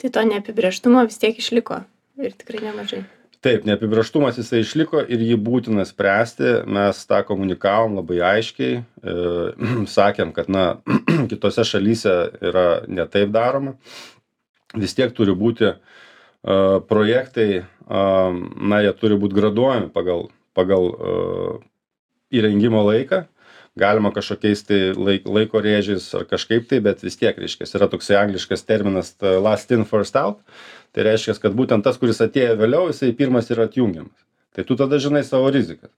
Tai 0.00 0.10
to 0.16 0.26
neapibrėžtumo 0.30 1.02
vis 1.06 1.18
tiek 1.20 1.38
išliko 1.38 1.82
ir 2.20 2.36
tikrai 2.36 2.62
nemažai. 2.64 3.02
Taip 3.40 3.64
neapibrėžtumas 3.64 4.36
jisai 4.36 4.60
išliko 4.60 5.00
ir 5.00 5.22
jį 5.24 5.38
būtina 5.40 5.86
spręsti. 5.88 6.58
Mes 6.68 6.98
tą 7.08 7.22
komunikavom 7.28 7.96
labai 8.00 8.20
aiškiai 8.34 8.80
e, 8.80 8.84
sakėm 9.96 10.34
kad 10.36 10.50
na 10.52 10.64
kitose 11.30 11.64
šalyse 11.68 12.16
yra 12.50 12.66
ne 12.88 13.06
taip 13.08 13.32
daroma. 13.36 13.76
Vis 14.76 14.94
tiek 14.94 15.12
turi 15.16 15.34
būti 15.36 15.70
e, 15.72 15.76
projektai 16.88 17.64
na 17.90 18.78
jie 18.84 18.92
turi 18.94 19.16
būt 19.18 19.32
graduojami 19.34 19.88
pagal 19.90 20.28
pagal 20.54 20.84
įrengimo 22.30 22.84
laiką 22.86 23.24
galima 23.78 24.10
kažkokiais 24.14 24.64
tai 24.66 24.80
laik 24.96 25.28
laiko 25.28 25.62
rėžiais 25.62 26.08
ar 26.18 26.26
kažkaip 26.30 26.66
tai 26.70 26.80
bet 26.84 27.04
vis 27.06 27.18
tiek 27.20 27.38
reiškias 27.38 27.76
yra 27.78 27.88
toksai 27.90 28.18
angliškas 28.20 28.66
terminas 28.66 29.14
last 29.20 29.70
in 29.70 29.84
first 29.84 30.16
out. 30.16 30.40
Tai 30.92 31.06
reiškias 31.06 31.38
kad 31.38 31.54
būtent 31.54 31.86
tas 31.86 31.98
kuris 32.00 32.20
atėjo 32.20 32.56
vėliau 32.58 32.90
jisai 32.90 33.12
pirmas 33.16 33.50
yra 33.54 33.68
atjungiamas. 33.70 34.26
Tai 34.54 34.66
tu 34.66 34.76
tada 34.76 34.98
žinai 34.98 35.22
savo 35.22 35.50
rizikas. 35.54 35.90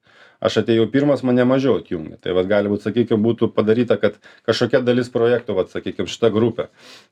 Aš 0.42 0.58
atėjau 0.64 0.88
pirmas 0.90 1.22
mane 1.22 1.44
mažiau 1.46 1.78
atjungė 1.78 2.18
tai 2.20 2.34
vat 2.34 2.48
gali 2.50 2.70
būt 2.70 2.82
sakykim 2.82 3.22
būtų 3.22 3.52
padaryta 3.54 3.96
kad 4.02 4.18
kažkokia 4.48 4.82
dalis 4.82 5.08
projektų 5.14 5.54
vat 5.54 5.70
sakykim 5.70 6.10
šita 6.10 6.32
grupė 6.34 6.66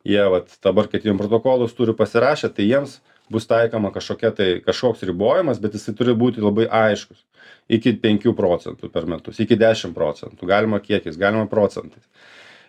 jie 0.05 0.25
vat 0.35 0.51
dabar 0.67 0.91
ketinimų 0.91 1.23
protokolus 1.23 1.77
turi 1.79 1.95
pasirašę 1.95 2.51
tai 2.57 2.67
jiems 2.67 2.99
bus 3.31 3.47
taikoma 3.51 3.93
kažkokia 3.95 4.33
tai 4.37 4.49
kažkoks 4.65 5.05
ribojimas 5.09 5.61
bet 5.63 5.77
jisai 5.79 5.95
turi 5.99 6.17
būti 6.19 6.43
labai 6.43 6.67
aiškus. 6.67 7.25
Iki 7.71 7.95
penkių 8.03 8.35
procentų 8.37 8.91
per 8.91 9.07
metus 9.11 9.39
iki 9.43 9.59
dešim 9.59 9.95
procentų 9.95 10.49
galima 10.51 10.81
kiekiais 10.83 11.19
galima 11.21 11.47
procentais. 11.51 12.05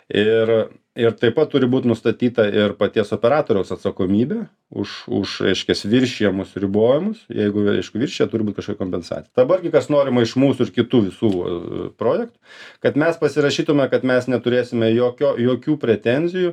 Ir 0.08 0.52
ir 0.98 1.14
taip 1.16 1.36
pat 1.38 1.48
turi 1.52 1.68
būt 1.70 1.86
nustatyta 1.88 2.44
ir 2.52 2.74
paties 2.76 3.12
operatoriaus 3.16 3.72
atsakomybė 3.72 4.42
už 4.82 4.92
už 5.08 5.34
reiškias 5.46 5.84
viršijamus 5.88 6.52
ribojimus. 6.60 7.22
Jeigu 7.32 7.64
aišku 7.74 8.00
viršija 8.00 8.28
turi 8.32 8.44
būt 8.48 8.58
kažkokia 8.60 8.80
kompensacija. 8.80 9.32
Dabar 9.36 9.62
gi 9.64 9.72
kas 9.72 9.88
norima 9.92 10.24
iš 10.24 10.34
mūsų 10.40 10.66
ir 10.66 10.72
kitų 10.76 11.02
visų 11.08 11.30
e, 11.32 11.86
projektų 12.00 12.36
kad 12.84 12.98
mes 13.00 13.16
pasirašytume 13.20 13.88
kad 13.92 14.04
mes 14.08 14.28
neturėsime 14.28 14.92
jokio 14.92 15.32
jokių 15.40 15.78
pretenzijų 15.80 16.52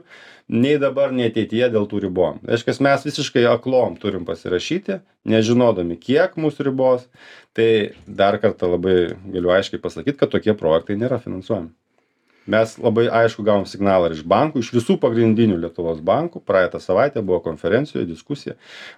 nei 0.49 0.79
dabar 0.81 1.11
nei 1.15 1.27
ateityje 1.29 1.69
dėl 1.75 1.89
tų 1.91 2.05
ribojimų. 2.07 2.47
Reiškias 2.47 2.79
mes 2.83 3.05
visiškai 3.05 3.43
aklom 3.51 3.99
turim 3.99 4.23
pasirašyti 4.27 5.01
nežinodami 5.29 5.99
kiek 5.99 6.39
mus 6.39 6.63
ribos. 6.63 7.09
Tai 7.53 7.91
dar 8.07 8.37
kartą 8.39 8.69
labai 8.71 9.17
galiu 9.33 9.51
aiškiai 9.51 9.81
pasakyt 9.83 10.19
kad 10.19 10.31
tokie 10.31 10.55
projektai 10.55 10.95
nėra 10.95 11.19
finansuojami 11.19 11.73
mes 12.49 12.73
labai 12.81 13.05
aiškų 13.21 13.45
gavom 13.45 13.65
signalą 13.69 14.09
ir 14.09 14.17
iš 14.17 14.23
bankų 14.29 14.63
iš 14.63 14.71
visų 14.75 14.97
pagrindinių 15.01 15.59
lietuvos 15.61 16.01
bankų. 16.05 16.41
Praeitą 16.45 16.81
savaitę 16.83 17.23
buvo 17.25 17.39
konferencijoj 17.45 18.07
diskusija. 18.09 18.55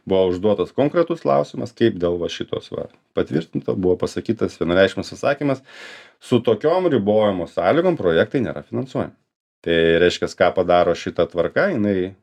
Buvo 0.08 0.32
užduotas 0.32 0.74
konkretus 0.78 1.24
klausimas 1.26 1.76
kaip 1.78 2.00
dėl 2.02 2.18
va 2.22 2.32
šitos 2.32 2.72
va 2.74 2.88
patvirtinto 3.18 3.76
buvo 3.76 3.98
pasakytas 4.02 4.58
vienareikšmis 4.62 5.14
atsakymas. 5.18 5.64
Su 6.22 6.42
tokiom 6.46 6.90
ribojimo 6.94 7.50
sąlygom 7.52 8.00
projektai 8.00 8.44
nėra 8.46 8.64
finansuojami. 8.68 9.16
Tai 9.62 9.78
reiškias 10.02 10.34
ką 10.38 10.50
padaro 10.56 10.96
šita 10.98 11.28
tvarka 11.30 11.70
jinai 11.76 12.14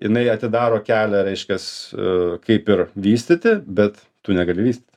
jinai 0.00 0.24
atidaro 0.32 0.80
kelią 0.84 1.22
reiškias 1.28 1.66
e, 1.94 2.14
kaip 2.46 2.70
ir 2.72 2.86
vystyti 2.96 3.58
bet 3.66 4.00
tu 4.24 4.34
negali 4.34 4.70
vystyt 4.70 4.93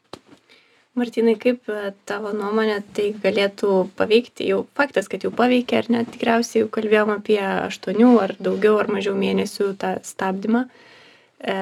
martynai 1.00 1.36
kaip 1.40 1.70
e, 1.72 1.92
tavo 2.10 2.34
nuomone 2.36 2.80
tai 2.98 3.12
galėtų 3.24 3.84
paveikti? 4.00 4.50
Jau 4.52 4.64
faktas 4.78 5.10
kad 5.12 5.26
jau 5.26 5.32
paveikė 5.36 5.80
ar 5.82 5.92
ne? 5.94 6.04
Tikriausiai 6.10 6.64
jau 6.64 6.72
kalbėjom 6.74 7.14
apie 7.18 7.40
aštuonių 7.44 8.12
ar 8.24 8.36
daugiau 8.42 8.80
ar 8.82 8.92
mažiau 8.92 9.16
mėnesių 9.18 9.72
tą 9.82 9.94
stabdymą. 10.08 10.66
E, 11.40 11.58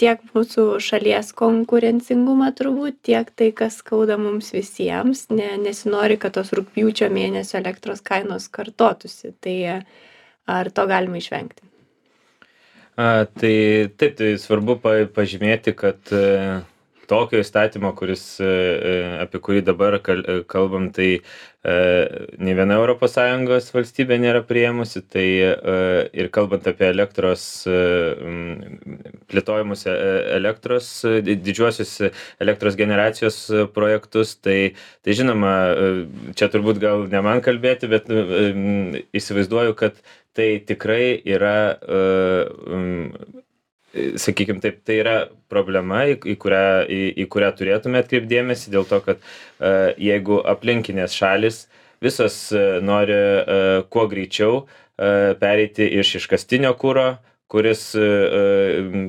tiek 0.00 0.22
mūsų 0.34 0.66
šalies 0.84 1.32
konkurencingumą 1.36 2.50
turbūt 2.56 3.00
tiek 3.10 3.32
tai 3.36 3.50
kas 3.56 3.80
skauda 3.82 4.16
mums 4.20 4.52
visiems 4.56 5.26
ne 5.34 5.52
nesinori 5.60 6.16
kad 6.20 6.36
tos 6.38 6.54
rugpjūčio 6.56 7.10
mėnesio 7.12 7.58
elektros 7.60 8.00
kainos 8.04 8.48
kartotųsi. 8.52 9.34
Tai 9.44 9.56
ar 10.50 10.70
to 10.72 10.86
galima 10.88 11.20
išvengti? 11.20 11.66
A 13.00 13.24
tai 13.24 13.88
taip 13.96 14.16
tai 14.18 14.34
svarbu 14.40 14.76
pa 14.82 14.92
pažymėti 15.14 15.72
kad 15.78 16.10
e, 16.12 16.60
tokio 17.10 17.40
įstatymo, 17.42 17.90
kuris, 17.98 18.22
e, 18.42 18.46
e, 18.46 18.92
apie 19.24 19.40
kurį 19.42 19.62
dabar 19.66 19.96
kalbam, 20.50 20.88
tai 20.94 21.08
e, 21.18 21.74
ne 22.38 22.54
viena 22.58 22.78
ES 22.78 23.70
valstybė 23.74 24.18
nėra 24.22 24.42
prieimusi, 24.46 25.02
tai 25.02 25.26
ir 26.22 26.30
kalbant 26.34 26.68
apie 26.70 26.86
elektros, 26.90 27.44
plėtojimus 29.32 29.84
elektros, 29.90 30.92
didžiuosius 31.26 31.96
elektros 32.40 32.78
generacijos 32.78 33.42
projektus, 33.74 34.36
tai, 34.38 34.74
tai 35.04 35.18
žinoma, 35.18 35.52
čia 36.38 36.50
turbūt 36.52 36.80
gal 36.82 37.06
ne 37.10 37.24
man 37.26 37.42
kalbėti, 37.44 37.90
bet 37.90 38.08
įsivaizduoju, 39.20 39.76
kad 39.82 40.00
tai 40.38 40.52
tikrai 40.62 41.18
yra 41.26 41.56
sakykim 43.94 44.60
taip 44.62 44.82
tai 44.86 45.00
yra 45.02 45.14
problema 45.50 46.04
į 46.10 46.18
į 46.32 46.36
kurią 46.42 46.66
į 46.86 47.00
į 47.24 47.26
kurią 47.32 47.50
turėtume 47.58 48.02
atkreipt 48.02 48.28
dėmesį 48.30 48.74
dėl 48.74 48.86
to 48.86 49.00
kad 49.06 49.18
e, 49.18 49.72
jeigu 50.10 50.38
aplinkinės 50.52 51.16
šalys 51.16 51.64
visos 52.02 52.36
e, 52.54 52.62
nori 52.84 53.16
e, 53.16 53.58
kuo 53.90 54.06
greičiau 54.10 54.62
a 55.00 55.34
pereiti 55.40 55.86
iš 55.96 56.18
iškastinio 56.18 56.74
kuro 56.76 57.14
kuris 57.50 57.86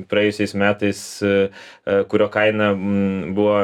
praėjusiais 0.08 0.54
metais 0.56 1.02
kurio 2.08 2.28
kaina 2.32 2.70
buvo 3.36 3.58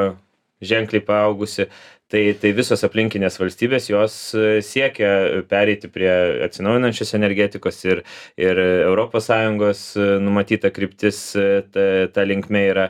ženkliai 0.61 1.01
paaugusi 1.07 1.71
tai 2.13 2.23
tai 2.41 2.53
visos 2.57 2.83
aplinkinės 2.87 3.37
valstybės 3.41 3.89
jos 3.91 4.15
e, 4.37 4.61
siekia 4.65 5.43
pereiti 5.51 5.91
prie 5.93 6.09
atsinaujinančios 6.47 7.13
energetikos 7.19 7.83
ir 7.85 8.03
ir 8.41 8.61
europos 8.63 9.29
sąjungos 9.29 9.83
e, 9.97 10.09
numatyta 10.25 10.73
kryptis 10.75 11.21
e, 11.37 11.47
ta 11.73 11.85
ta 12.15 12.25
linkme 12.25 12.65
yra. 12.71 12.89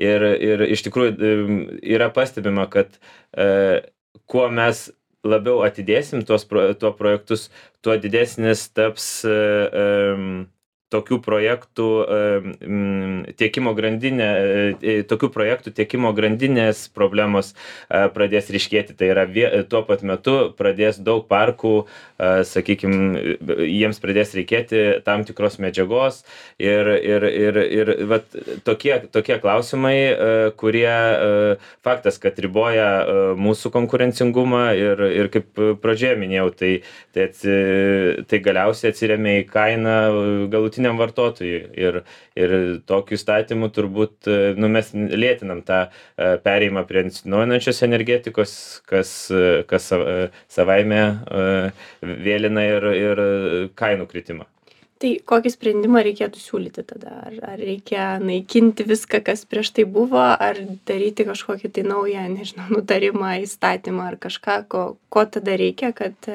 Ir 0.00 0.24
ir 0.38 0.64
iš 0.70 0.86
tikrųjų 0.86 1.34
yra 1.82 2.10
pastebima 2.14 2.68
kad 2.70 2.94
kuo 4.30 4.46
mes 4.54 4.86
labiau 5.26 5.60
atidėsim 5.66 6.22
tuos 6.26 6.46
pro 6.48 6.70
tuo 6.78 6.94
projektus 6.96 7.50
tuo 7.84 7.98
didesnis 8.00 8.68
taps 8.72 9.10
tokių 10.90 11.20
projektų 11.24 11.88
tiekimo 13.40 13.74
grandinė, 13.78 14.28
e, 14.82 14.94
tokių 15.08 15.30
projektų 15.34 15.72
tiekimo 15.76 16.12
grandinės 16.16 16.88
problemos 16.94 17.54
pradės 17.88 18.50
ryškėti. 18.52 18.96
Tai 18.98 19.10
yra 19.12 19.26
tuo 19.70 19.82
pat 19.86 20.02
metu 20.06 20.52
pradės 20.58 20.98
daug 21.02 21.26
parkų, 21.30 21.84
sakykime, 22.18 23.36
jiems 23.66 24.00
pradės 24.02 24.34
reikėti 24.36 24.82
tam 25.06 25.24
tikros 25.28 25.58
medžiagos 25.62 26.22
ir, 26.60 26.90
ir, 26.98 27.26
ir, 27.28 27.60
ir 27.80 27.92
vat, 28.10 28.26
tokie, 28.66 28.96
tokie 29.12 29.38
klausimai, 29.42 29.96
kurie 30.60 30.90
faktas, 31.86 32.18
kad 32.22 32.38
riboja 32.42 32.88
mūsų 33.40 33.72
konkurencingumą 33.74 34.64
ir, 34.78 35.04
ir 35.22 35.30
kaip 35.32 35.62
pradžioje 35.82 36.18
minėjau, 36.20 36.50
tai, 36.60 36.72
tai, 37.14 37.28
atsi, 37.30 37.56
tai 38.30 38.42
galiausiai 38.44 38.92
atsiriamė 38.92 39.38
į 39.40 39.48
kainą 39.50 39.96
galutinį 40.52 40.79
galutiniam 40.80 40.98
vartotojui. 40.98 41.70
Ir 41.76 42.02
ir 42.36 42.80
tokiu 42.86 43.16
įstatymu 43.16 43.70
turbūt 43.70 44.28
nu 44.56 44.68
mes 44.68 44.92
lėtinam 44.94 45.62
tą 45.62 45.88
e, 46.16 46.38
perėjimą 46.44 46.86
prie 46.86 47.04
atsinaujinančios 47.06 47.82
energetikos 47.82 48.82
kas 48.86 49.30
kas 49.66 49.92
savaime 50.48 51.00
e, 51.00 51.72
vėlina 52.02 52.64
ir 52.64 52.88
ir 52.94 53.22
kainų 53.74 54.08
kritimą. 54.08 54.46
Tai 55.00 55.14
kokį 55.24 55.50
sprendimą 55.54 56.02
reikėtų 56.04 56.36
siūlyti 56.36 56.82
tada? 56.84 57.22
Ar 57.24 57.36
ar 57.54 57.58
reikia 57.58 58.18
naikinti 58.20 58.84
viską 58.84 59.22
kas 59.24 59.46
prieš 59.48 59.72
tai 59.72 59.86
buvo 59.88 60.20
ar 60.20 60.60
daryti 60.86 61.24
kažkokį 61.24 61.70
tai 61.72 61.86
naują 61.88 62.26
nežinau 62.28 62.68
nutarimą 62.68 63.38
įstatymą 63.46 64.10
ar 64.12 64.18
kažką 64.20 64.66
ko 64.68 64.82
ko 65.08 65.24
tada 65.24 65.56
reikia 65.56 65.94
kad 65.96 66.28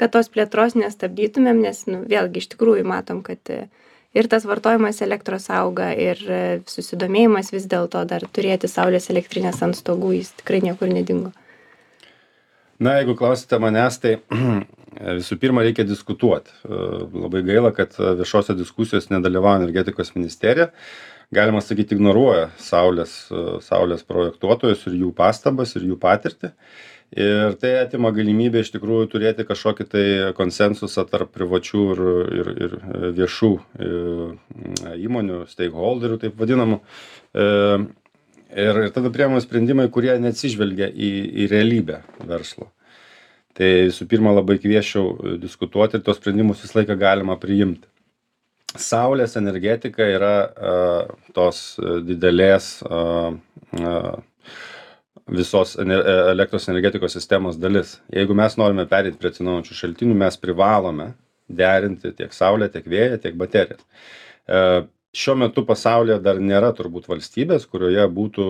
kad 0.00 0.14
tos 0.14 0.30
plėtros 0.32 0.76
nestabdytumėm 0.78 1.62
nes 1.64 1.84
nu 1.90 2.02
vėlgi 2.10 2.42
iš 2.42 2.50
tikrųjų 2.54 2.86
matom 2.88 3.22
kad 3.26 3.54
ir 4.14 4.28
tas 4.30 4.46
vartojimas 4.48 5.00
elektros 5.06 5.48
auga 5.52 5.90
ir 5.94 6.20
susidomėjimas 6.70 7.52
vis 7.54 7.68
dėlto 7.70 8.04
dar 8.10 8.26
turėti 8.26 8.70
saulės 8.70 9.10
elektrines 9.14 9.62
ant 9.62 9.78
stogų 9.78 10.14
jis 10.18 10.34
tikrai 10.40 10.62
niekur 10.64 10.90
nedingo. 10.90 11.34
Na 12.82 12.98
jeigu 12.98 13.14
klausiate 13.18 13.60
manęs 13.62 14.00
tai 14.02 14.16
visų 15.20 15.38
pirma 15.42 15.62
reikia 15.66 15.86
diskutuot. 15.86 16.50
Labai 16.66 17.44
gaila 17.46 17.70
kad 17.74 17.94
viešose 17.98 18.56
diskusijose 18.58 19.14
nedalyvauja 19.14 19.62
energetikos 19.62 20.14
ministerija. 20.16 20.72
Galima 21.34 21.62
sakyt 21.64 21.94
ignoruoja 21.94 22.50
saulės 22.60 23.14
saulės 23.64 24.04
projektuotojus 24.06 24.84
ir 24.90 24.98
jų 25.04 25.14
pastabas 25.16 25.72
ir 25.78 25.86
jų 25.88 25.96
patirtį 26.02 26.50
ir 27.12 27.54
tai 27.60 27.74
atima 27.82 28.10
galimybę 28.14 28.62
iš 28.64 28.72
tikrųjų 28.74 29.08
turėti 29.12 29.46
kažkokį 29.46 29.86
tai 29.90 30.04
konsensusą 30.36 31.04
tarp 31.10 31.32
privačių 31.34 31.84
ir 31.94 32.02
ir 32.40 32.50
ir 32.66 32.76
viešų 33.18 33.52
e, 33.54 33.90
įmonių 35.06 35.44
steikholderių 35.50 36.18
taip 36.24 36.40
vadinamų. 36.40 36.80
E, 37.34 37.46
ir 38.64 38.82
ir 38.84 38.92
tada 38.94 39.12
priimami 39.14 39.42
sprendimai 39.44 39.88
kurie 39.94 40.16
neatsižvelgia 40.22 40.90
į 40.90 41.10
į 41.44 41.48
realybę 41.52 42.02
verslo. 42.26 42.70
Tai 43.54 43.70
visų 43.86 44.08
pirma 44.10 44.32
labai 44.34 44.58
kviesčiau 44.58 45.36
diskutuoti 45.38 45.98
ir 45.98 46.02
tuos 46.02 46.18
sprendimus 46.18 46.64
visą 46.64 46.80
laiką 46.80 46.96
galima 46.98 47.36
priimti. 47.38 47.86
Saulės 48.74 49.36
energetika 49.38 50.02
yra 50.10 50.36
a 50.42 50.78
tos 51.34 51.76
didelės 52.02 52.80
a 52.90 53.02
a 53.78 53.98
visos 55.26 55.76
ene 55.80 55.96
e, 55.96 56.16
elektros 56.32 56.68
energetikos 56.68 57.14
sistemos 57.16 57.58
dalis. 57.60 57.98
Jeigu 58.12 58.36
mes 58.36 58.56
norime 58.60 58.86
pereit 58.90 59.16
prie 59.20 59.32
atsinaujinančių 59.32 59.78
šaltinių 59.78 60.16
mes 60.24 60.36
privalome 60.40 61.12
derinti 61.48 62.12
tiek 62.16 62.32
saulę 62.32 62.68
tiek 62.72 62.86
vėją 62.88 63.20
tiek 63.22 63.36
baterijas 63.40 63.84
e, 64.48 64.84
šiuo 65.14 65.36
metu 65.38 65.62
pasaulyje 65.66 66.18
dar 66.22 66.40
nėra 66.42 66.72
turbūt 66.74 67.06
valstybės 67.10 67.68
kurioje 67.70 68.04
būtų 68.10 68.46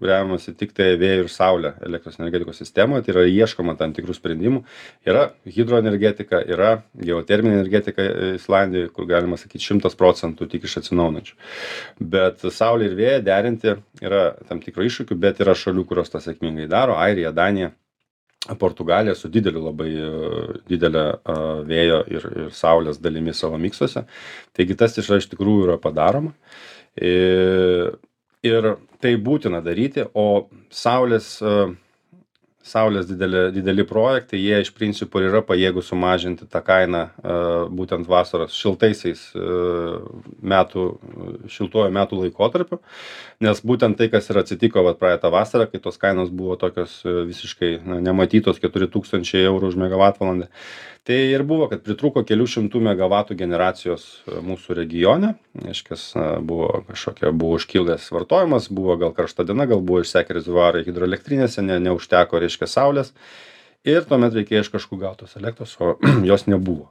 remiamasi 0.00 0.52
tiktai 0.56 0.90
vėju 1.00 1.24
ir 1.24 1.30
saule 1.32 1.72
elektros 1.84 2.18
energetikos 2.20 2.58
sistemoje. 2.60 3.04
Tai 3.06 3.14
yra 3.14 3.24
ieškoma 3.28 3.76
tam 3.80 3.94
tikrų 3.96 4.16
sprendimų. 4.16 4.62
Yra 5.08 5.30
hidroenergetika 5.48 6.42
yra 6.44 6.72
geoterminė 7.00 7.60
energetika 7.60 8.04
e, 8.04 8.34
islandijoj 8.36 8.90
kur 8.96 9.08
galima 9.08 9.38
sakyt 9.40 9.64
šimtas 9.64 9.96
procentų 9.98 10.48
tik 10.52 10.68
iš 10.68 10.78
atsinaujinančių. 10.82 11.38
Bet 12.16 12.44
saulę 12.52 12.90
ir 12.90 12.98
vėją 12.98 13.24
derinti 13.24 13.76
yra 14.04 14.28
tam 14.48 14.60
tikrų 14.64 14.90
iššūkių 14.90 15.20
bet 15.20 15.40
yra 15.44 15.56
šalių 15.56 15.86
kurios 15.88 16.12
tą 16.12 16.20
sėkmingai 16.24 16.68
daro. 16.72 16.98
Airija 17.00 17.32
danija 17.36 17.72
Portugalija 18.54 19.14
su 19.18 19.28
dideliu 19.32 19.64
labai 19.64 19.90
didele 20.68 21.04
vėjo 21.66 22.02
ir, 22.12 22.26
ir 22.44 22.50
saulės 22.54 23.00
dalimi 23.02 23.34
savo 23.34 23.58
miksuose. 23.58 24.04
Taigi 24.56 24.76
tas 24.78 24.94
iš 24.98 25.28
tikrųjų 25.32 25.66
yra 25.66 25.78
padaroma. 25.82 26.32
Ir, 26.96 27.96
ir 28.46 28.70
tai 29.02 29.16
būtina 29.20 29.60
daryti, 29.64 30.06
o 30.14 30.46
saulės, 30.70 31.40
saulės 32.66 33.06
dideli 33.08 33.46
dideli 33.54 33.84
projektai 33.86 34.40
jie 34.40 34.60
iš 34.64 34.72
principo 34.76 35.20
ir 35.22 35.30
yra 35.30 35.42
pajėgūs 35.46 35.90
sumažinti 35.92 36.48
tą 36.50 36.62
kainą 36.66 37.02
būtent 37.76 38.08
vasaros 38.10 38.56
šiltaisiais 38.56 39.22
metų 40.54 40.86
šiltuoju 41.52 41.94
metų 41.94 42.20
laikotarpiu. 42.24 42.80
Nes 43.44 43.62
būtent 43.62 43.98
tai 44.00 44.10
kas 44.12 44.30
ir 44.32 44.40
atsitiko 44.42 44.84
vat 44.86 44.98
praeitą 45.00 45.30
vasarą 45.34 45.68
kai 45.70 45.82
tos 45.82 46.00
kainos 46.00 46.32
buvo 46.32 46.58
tokios 46.60 46.98
visiškai 47.06 47.76
nematytos 47.86 48.60
keturi 48.62 48.90
tūkstančiai 48.90 49.46
eurų 49.46 49.72
už 49.72 49.80
megavatvalandę 49.86 50.50
tai 51.06 51.18
ir 51.30 51.44
buvo 51.46 51.68
kad 51.70 51.84
pritrūko 51.86 52.24
kelių 52.26 52.48
šimtų 52.50 52.82
megavatų 52.88 53.36
generacijos 53.38 54.06
mūsų 54.26 54.76
regione. 54.80 55.34
Reiškias 55.62 56.08
buvo 56.46 56.82
kažkokia 56.88 57.30
buvo 57.30 57.60
užkilęs 57.60 58.10
vartojimas 58.14 58.66
buvo 58.74 58.98
gal 59.00 59.14
karšta 59.14 59.46
diena 59.46 59.68
gal 59.70 59.84
buvo 59.86 60.02
išsekę 60.02 60.34
rezervuarai 60.40 60.82
hidroelektrinėse 60.88 61.62
ne 61.62 61.78
neužteko 61.86 62.42
reiškia 62.42 62.70
saulės. 62.70 63.14
Ir 63.86 64.02
tuomet 64.08 64.34
reikėjo 64.34 64.66
iš 64.66 64.74
kažkur 64.74 65.04
gaut 65.04 65.22
tos 65.22 65.38
elektros 65.38 65.78
o 65.78 65.94
jos 66.30 66.48
nebuvo 66.50 66.90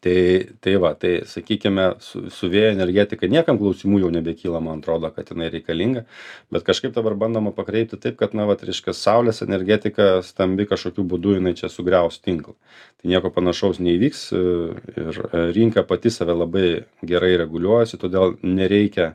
tai 0.00 0.48
tai 0.60 0.76
va 0.76 0.94
tai 0.94 1.22
sakykime 1.24 1.84
su 2.00 2.30
su 2.30 2.48
vėjo 2.52 2.70
energetika 2.72 3.28
niekam 3.28 3.58
klausimų 3.60 4.00
jau 4.04 4.10
nebekyla 4.12 4.60
man 4.60 4.80
atrodo 4.80 5.10
kad 5.14 5.30
jinai 5.32 5.50
reikalinga 5.52 6.04
bet 6.52 6.64
kažkaip 6.68 6.94
dabar 6.96 7.14
bandoma 7.14 7.52
pakreipti 7.52 7.98
taip 8.00 8.16
kad 8.20 8.34
na 8.34 8.46
vat 8.48 8.64
reiškia 8.64 8.94
saulės 8.96 9.42
energetika 9.46 10.22
stambi 10.22 10.66
kažkokiu 10.70 11.04
būdu 11.12 11.36
jinai 11.38 11.54
čia 11.54 11.68
sugriaus 11.68 12.20
tinklą. 12.24 12.54
Tai 13.00 13.12
nieko 13.12 13.30
panašaus 13.30 13.80
neįvyks 13.80 14.24
ir 14.32 15.20
rinka 15.56 15.84
pati 15.84 16.10
save 16.10 16.34
labai 16.34 16.68
gerai 17.02 17.36
reguliuojasi 17.44 18.00
todėl 18.00 18.36
nereikia 18.42 19.14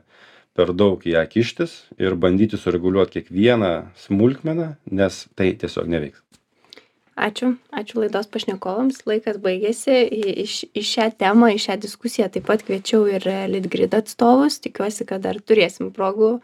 per 0.54 0.72
daug 0.74 1.02
į 1.06 1.14
ją 1.16 1.26
kištis 1.34 1.76
ir 1.98 2.14
bandyti 2.14 2.58
sureguliuot 2.58 3.12
kiekvieną 3.14 3.74
smulkmeną 4.06 4.74
nes 4.90 5.26
tai 5.34 5.52
tiesiog 5.54 5.90
neveiks 5.90 6.22
ačiū. 7.16 7.54
Ačiū 7.72 8.00
laidos 8.02 8.28
pašnekovams. 8.30 9.02
Laikas 9.08 9.40
baigėsi. 9.42 9.96
Į 10.06 10.34
iš 10.44 10.54
į 10.74 10.84
šią 10.92 11.10
temą 11.20 11.50
į 11.54 11.60
šią 11.66 11.76
diskusiją 11.82 12.30
taip 12.32 12.48
pat 12.48 12.64
kviečiau 12.66 13.06
ir 13.10 13.26
litgrid 13.50 13.94
atstovus. 13.96 14.60
Tikiuosi 14.64 15.06
kad 15.08 15.24
dar 15.26 15.40
turėsim 15.40 15.92
progų 15.96 16.38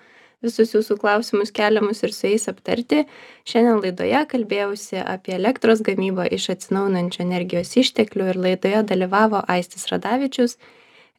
visus 0.45 0.75
jūsų 0.75 0.99
klausimus 1.01 1.53
keliamus 1.55 2.03
ir 2.05 2.13
su 2.15 2.29
jais 2.29 2.47
aptarti. 2.53 3.05
Šiandien 3.49 3.81
laidoje 3.83 4.23
kalbėjausi 4.33 5.01
apie 5.03 5.37
elektros 5.39 5.83
gamybą 5.87 6.29
iš 6.37 6.51
atsinaujinančių 6.57 7.23
energijos 7.25 7.73
išteklių 7.83 8.33
ir 8.33 8.43
laidoje 8.49 8.83
dalyvavo 8.91 9.43
aistis 9.49 9.89
radavičius 9.93 10.59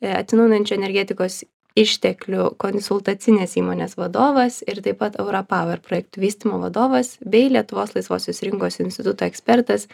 atsinaujinančių 0.02 0.76
energetikos 0.78 1.44
išteklių 1.78 2.52
konsultacinės 2.62 3.58
įmonės 3.62 3.98
vadovas 4.00 4.62
ir 4.66 4.82
taip 4.86 5.02
pat 5.04 5.20
europower 5.22 5.82
projektų 5.84 6.24
vystymo 6.24 6.62
vadovas 6.64 7.16
bei 7.22 7.52
lietuvos 7.54 7.94
laisvosios 7.98 8.42
rinkos 8.46 8.80
instituto 8.84 9.28
ekspertas 9.28 9.86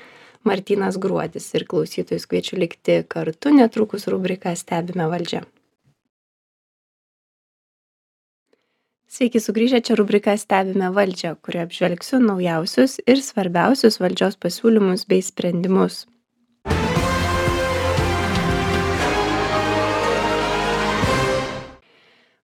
martynas 0.48 1.00
gruodis 1.00 1.50
ir 1.58 1.68
klausytojus 1.68 2.30
kviečiu 2.30 2.62
likti 2.64 3.02
kartu 3.16 3.52
netrukus 3.56 4.08
rubrika 4.12 4.56
stebime 4.60 5.10
valdžią 5.12 5.44
Sveiki 9.14 9.38
sugrįžę 9.38 9.78
čia 9.86 9.94
rubrika 10.00 10.34
Stebime 10.42 10.88
valdžią, 10.90 11.36
kurioje 11.46 11.68
apžvelgsiu 11.68 12.18
naujausius 12.24 12.96
ir 13.06 13.22
svarbiausius 13.22 14.00
valdžios 14.02 14.40
pasiūlymus 14.42 15.06
bei 15.06 15.22
sprendimus. 15.22 16.00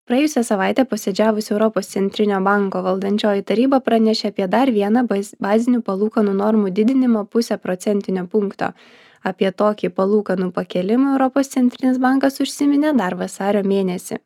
Praėjusią 0.07 0.43
savaitę 0.47 0.85
posėdžiavusi 0.87 1.51
europos 1.53 1.89
centrinio 1.91 2.39
banko 2.43 2.81
valdančioji 2.85 3.43
taryba 3.49 3.81
pranešė 3.83 4.31
apie 4.31 4.47
dar 4.53 4.71
vieną 4.71 5.03
baz 5.09 5.33
bazinių 5.43 5.81
palūkanų 5.89 6.35
normų 6.41 6.71
didinimą 6.79 7.25
puse 7.33 7.57
procentinio 7.65 8.23
punkto. 8.31 8.71
Apie 9.27 9.51
tokį 9.51 9.91
palūkanų 9.97 10.53
pakėlimą 10.55 11.13
europos 11.17 11.51
centrinis 11.51 11.99
bankas 11.99 12.39
užsiminė 12.43 12.93
dar 12.95 13.17
vasario 13.19 13.65
mėnesį. 13.67 14.21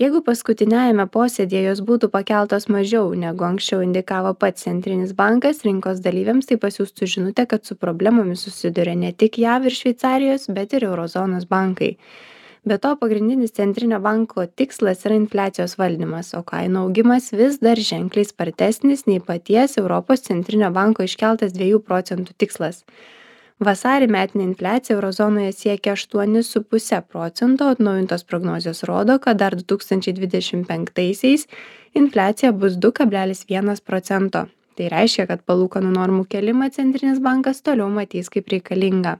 Jeigu 0.00 0.22
paskutiniajame 0.24 1.04
posėdyje 1.12 1.60
jos 1.66 1.80
būtų 1.84 2.08
pakeltos 2.12 2.68
mažiau 2.72 3.10
negu 3.22 3.44
anksčiau 3.44 3.82
indikavo 3.84 4.32
pats 4.32 4.64
centrinis 4.64 5.12
bankas 5.16 5.60
rinkos 5.66 6.00
dalyviams 6.04 6.48
tai 6.48 6.56
pasiųstų 6.62 7.08
žinutę 7.14 7.44
kad 7.48 7.68
su 7.68 7.76
problemomis 7.76 8.46
susiduria 8.46 8.94
ne 8.96 9.12
tik 9.12 9.36
jav 9.42 9.68
ir 9.68 9.76
šveicarijos 9.76 10.48
bet 10.56 10.72
ir 10.76 10.88
euro 10.88 11.04
zonos 11.08 11.44
bankai 11.50 11.90
be 12.64 12.78
to 12.78 12.96
pagrindinis 12.96 13.52
centrinio 13.56 14.00
banko 14.00 14.46
tikslas 14.46 15.06
yra 15.06 15.16
infliacijos 15.16 15.76
valdymas 15.80 16.34
o 16.36 16.42
kainų 16.44 16.84
augimas 16.86 17.30
vis 17.32 17.56
dar 17.64 17.80
ženkliai 17.80 18.28
spartesnis 18.28 19.06
nei 19.06 19.20
paties 19.20 19.78
europos 19.80 20.26
centrinio 20.26 20.68
banko 20.74 21.06
iškeltas 21.08 21.54
dviejų 21.56 21.80
procentų 21.86 22.36
tikslas. 22.36 22.84
Vasarį 23.60 24.08
metinė 24.08 24.44
infliacija 24.48 24.94
euro 24.96 25.10
zonoje 25.12 25.52
siekė 25.52 25.92
aštuonis 25.92 26.52
su 26.52 26.62
puse 26.64 27.00
procento 27.12 27.68
atnaujintos 27.68 28.24
prognozės 28.24 28.84
rodo 28.88 29.18
kad 29.20 29.40
dar 29.40 29.56
du 29.56 29.64
tūkstančiai 29.72 30.16
dvidešim 30.16 30.64
penktaisiais 30.68 31.46
infliacija 31.94 32.52
bus 32.52 32.76
du 32.76 32.92
kablelis 32.92 33.44
vienas 33.48 33.80
procento. 33.80 34.46
Tai 34.76 34.92
reiškia 34.92 35.26
kad 35.28 35.44
palūkanų 35.48 35.96
normų 35.96 36.28
kėlimą 36.32 36.70
centrinis 36.76 37.20
bankas 37.20 37.60
toliau 37.60 37.90
matys 37.92 38.32
kaip 38.32 38.48
reikalingą 38.48 39.18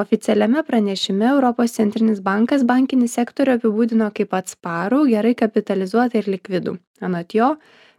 oficialiame 0.00 0.62
pranešime 0.66 1.26
europos 1.30 1.74
centrinis 1.78 2.20
bankas 2.24 2.64
bankinį 2.68 3.08
sektorių 3.12 3.56
apibūdino 3.58 4.10
kaip 4.16 4.34
atsparų 4.38 5.02
gerai 5.10 5.34
kapitalizuotą 5.38 6.20
ir 6.20 6.30
likvidų. 6.34 6.76
Anot 7.08 7.34
jo 7.36 7.54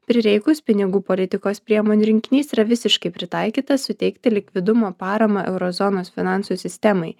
prireikus 0.09 0.61
pinigų 0.61 1.01
politikos 1.09 1.59
priemonių 1.65 2.09
rinkinys 2.11 2.53
yra 2.55 2.67
visiškai 2.69 3.11
pritaikytas 3.15 3.87
suteikti 3.89 4.33
likvidumo 4.33 4.93
paramą 4.97 5.45
euro 5.51 5.71
zonos 5.79 6.13
finansų 6.15 6.59
sistemai. 6.61 7.15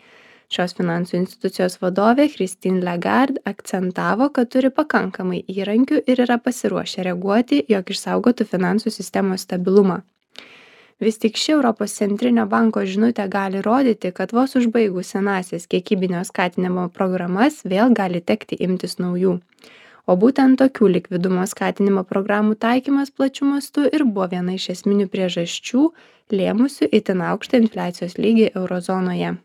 Šios 0.53 0.77
finansų 0.77 1.17
institucijos 1.19 1.79
vadovė 1.81 2.29
christine 2.31 2.79
lagarde 2.85 3.41
akcentavo 3.49 4.29
kad 4.35 4.53
turi 4.53 4.71
pakankamai 4.71 5.41
įrankių 5.51 6.05
ir 6.07 6.21
yra 6.23 6.37
pasiruošę 6.39 7.03
reaguoti 7.09 7.65
jog 7.67 7.91
išsaugotų 7.91 8.47
finansų 8.53 8.93
sistemos 8.99 9.43
stabilumą 9.43 10.05
vis 10.99 11.19
tik 11.21 11.37
ši 11.37 11.51
europos 11.55 11.93
centrinio 11.99 12.45
banko 12.49 12.83
žinutė 12.85 13.27
gali 13.29 13.61
rodyti 13.61 14.11
kad 14.19 14.33
vos 14.33 14.55
užbaigus 14.59 15.13
senąsias 15.15 15.67
kiekybinio 15.71 16.23
skatinimo 16.25 16.87
programas 16.89 17.63
vėl 17.63 17.93
gali 17.93 18.21
tekti 18.21 18.59
imtis 18.67 18.97
naujų. 18.99 19.39
O 20.07 20.15
būtent 20.15 20.57
tokių 20.61 20.91
likvidumo 20.97 21.43
skatinimo 21.47 22.05
programų 22.07 22.55
taikymas 22.55 23.11
plačiu 23.11 23.49
mastu 23.49 23.89
ir 23.91 24.05
buvo 24.05 24.29
viena 24.35 24.55
iš 24.55 24.69
esminių 24.77 25.09
priežasčių 25.11 25.89
lėmusių 26.31 26.87
itin 27.01 27.25
aukštą 27.31 27.61
infliacijos 27.65 28.15
lygį 28.21 28.53
euro 28.55 28.79
zonoje 28.81 29.35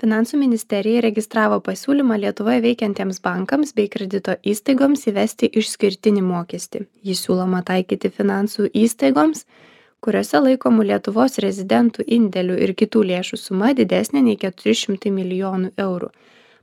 finansų 0.00 0.38
ministerija 0.40 1.00
įregistravo 1.00 1.58
pasiūlymą 1.64 2.16
lietuvoje 2.24 2.62
veikiantiems 2.64 3.20
bankams 3.24 3.74
bei 3.76 3.88
kredito 3.92 4.36
įstaigoms 4.52 5.06
įvesti 5.10 5.50
išskirtinį 5.60 6.22
mokestį. 6.24 6.86
Jį 7.04 7.16
siūloma 7.18 7.60
taikyti 7.66 8.12
finansų 8.16 8.70
įstaigoms 8.84 9.44
kuriose 10.04 10.40
laikomų 10.40 10.86
lietuvos 10.90 11.38
rezidentų 11.44 12.06
indėlių 12.16 12.58
ir 12.64 12.74
kitų 12.82 13.04
lėšų 13.12 13.38
suma 13.40 13.72
didesnė 13.76 14.24
nei 14.24 14.40
keturi 14.40 14.76
šimtai 14.82 15.12
milijonų 15.16 15.72
eurų. 15.84 16.10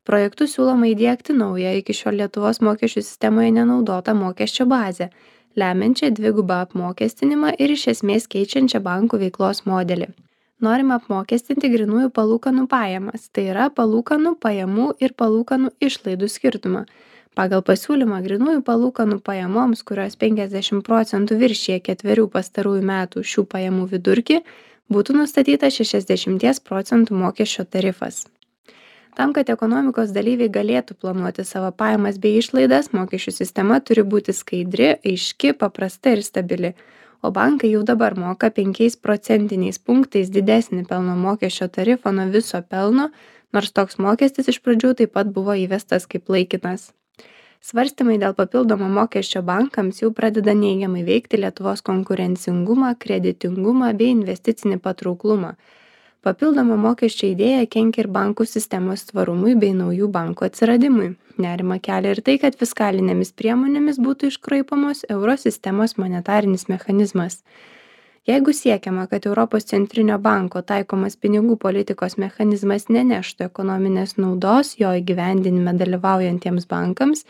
Projektu 0.08 0.48
siūloma 0.48 0.92
įdiegti 0.94 1.36
naują 1.38 1.74
iki 1.78 1.94
šiol 1.94 2.22
lietuvos 2.22 2.62
mokesčių 2.64 3.04
sistemoje 3.04 3.52
nenaudotą 3.60 4.16
mokesčio 4.18 4.66
bazę 4.72 5.12
lemiančią 5.58 6.14
dvigubą 6.16 6.64
apmokestinimą 6.68 7.58
ir 7.60 7.76
iš 7.76 7.90
esmės 7.98 8.30
keičiančią 8.32 8.82
bankų 8.88 9.26
veiklos 9.26 9.66
modelį 9.70 10.14
norima 10.64 10.98
apmokestinti 11.02 11.70
grynųjų 11.74 12.12
palūkanų 12.16 12.68
pajamas. 12.72 13.28
Tai 13.34 13.48
yra 13.54 13.68
palūkanų 13.74 14.36
pajamų 14.42 14.94
ir 15.04 15.14
palūkanų 15.18 15.74
išlaidų 15.84 16.30
skirtumą. 16.32 16.86
Pagal 17.38 17.62
pasiūlymą 17.62 18.24
grynųjų 18.26 18.64
palūkanų 18.66 19.20
pajamoms 19.26 19.84
kurios 19.86 20.18
penkiasdešim 20.18 20.82
procentų 20.86 21.38
viršija 21.44 21.84
ketverių 21.86 22.26
pastarųjų 22.34 22.82
metų 22.90 23.22
šių 23.22 23.44
pajamų 23.52 23.86
vidurkį 23.92 24.40
būtų 24.90 25.20
nustatytas 25.20 25.78
šešiasdešimties 25.78 26.64
procentų 26.66 27.20
mokesčio 27.20 27.68
tarifas. 27.70 28.24
Tam 29.18 29.34
kad 29.34 29.50
ekonomikos 29.50 30.12
dalyviai 30.14 30.50
galėtų 30.54 30.94
planuoti 31.02 31.46
savo 31.46 31.72
pajamas 31.74 32.20
bei 32.22 32.38
išlaidas 32.38 32.92
mokesčių 32.94 33.34
sistema 33.34 33.80
turi 33.82 34.04
būti 34.06 34.34
skaidri 34.34 34.92
aiški 34.96 35.56
paprasta 35.58 36.14
ir 36.14 36.22
stabili 36.26 36.76
o 37.28 37.32
bankai 37.32 37.72
jau 37.74 37.84
dabar 37.84 38.16
moka 38.16 38.50
penkiais 38.58 38.96
procentiniais 39.06 39.80
punktais 39.88 40.30
didesnį 40.36 40.86
pelno 40.92 41.16
mokesčio 41.20 41.68
tarifą 41.78 42.14
nuo 42.16 42.28
viso 42.36 42.62
pelno 42.74 43.10
nors 43.54 43.74
toks 43.80 44.00
mokestis 44.06 44.48
iš 44.54 44.62
pradžių 44.64 44.94
taip 45.02 45.14
pat 45.18 45.34
buvo 45.36 45.56
įvestas 45.66 46.08
kaip 46.12 46.32
laikinas. 46.34 46.92
Svarstymai 47.68 48.16
dėl 48.22 48.36
papildomo 48.38 48.88
mokesčio 49.00 49.42
bankams 49.44 50.00
jau 50.04 50.12
pradeda 50.18 50.54
neigiamai 50.56 51.04
veikti 51.08 51.40
lietuvos 51.42 51.84
konkurencingumą 51.90 52.94
kreditingumą 53.04 53.92
bei 53.98 54.14
investicinį 54.14 54.80
patrauklumą 54.86 55.56
papildoma 56.28 56.76
mokesčio 56.82 57.30
idėja 57.32 57.64
kenkia 57.72 58.04
ir 58.04 58.12
bankų 58.12 58.46
sistemos 58.50 59.06
tvarumui 59.08 59.56
bei 59.60 59.72
naujų 59.76 60.10
bankų 60.12 60.50
atsiradimui. 60.50 61.14
Nerimą 61.40 61.78
kelia 61.84 62.16
ir 62.16 62.22
tai 62.26 62.36
kad 62.42 62.58
fiskalinėmis 62.60 63.32
priemonėmis 63.38 64.00
būtų 64.04 64.32
iškraipomos 64.34 65.06
euro 65.14 65.38
sistemos 65.40 65.96
monetarinis 66.02 66.68
mechanizmas. 66.72 67.44
Jeigu 68.28 68.52
siekiama 68.52 69.06
kad 69.08 69.26
europos 69.30 69.70
centrinio 69.70 70.18
banko 70.20 70.62
taikomas 70.72 71.16
pinigų 71.16 71.56
politikos 71.62 72.18
mechanizmas 72.20 72.90
neneštų 72.92 73.46
ekonominės 73.48 74.18
naudos 74.18 74.74
jo 74.82 74.92
įgyvendinime 75.00 75.78
dalyvaujantiems 75.80 76.68
bankams 76.68 77.24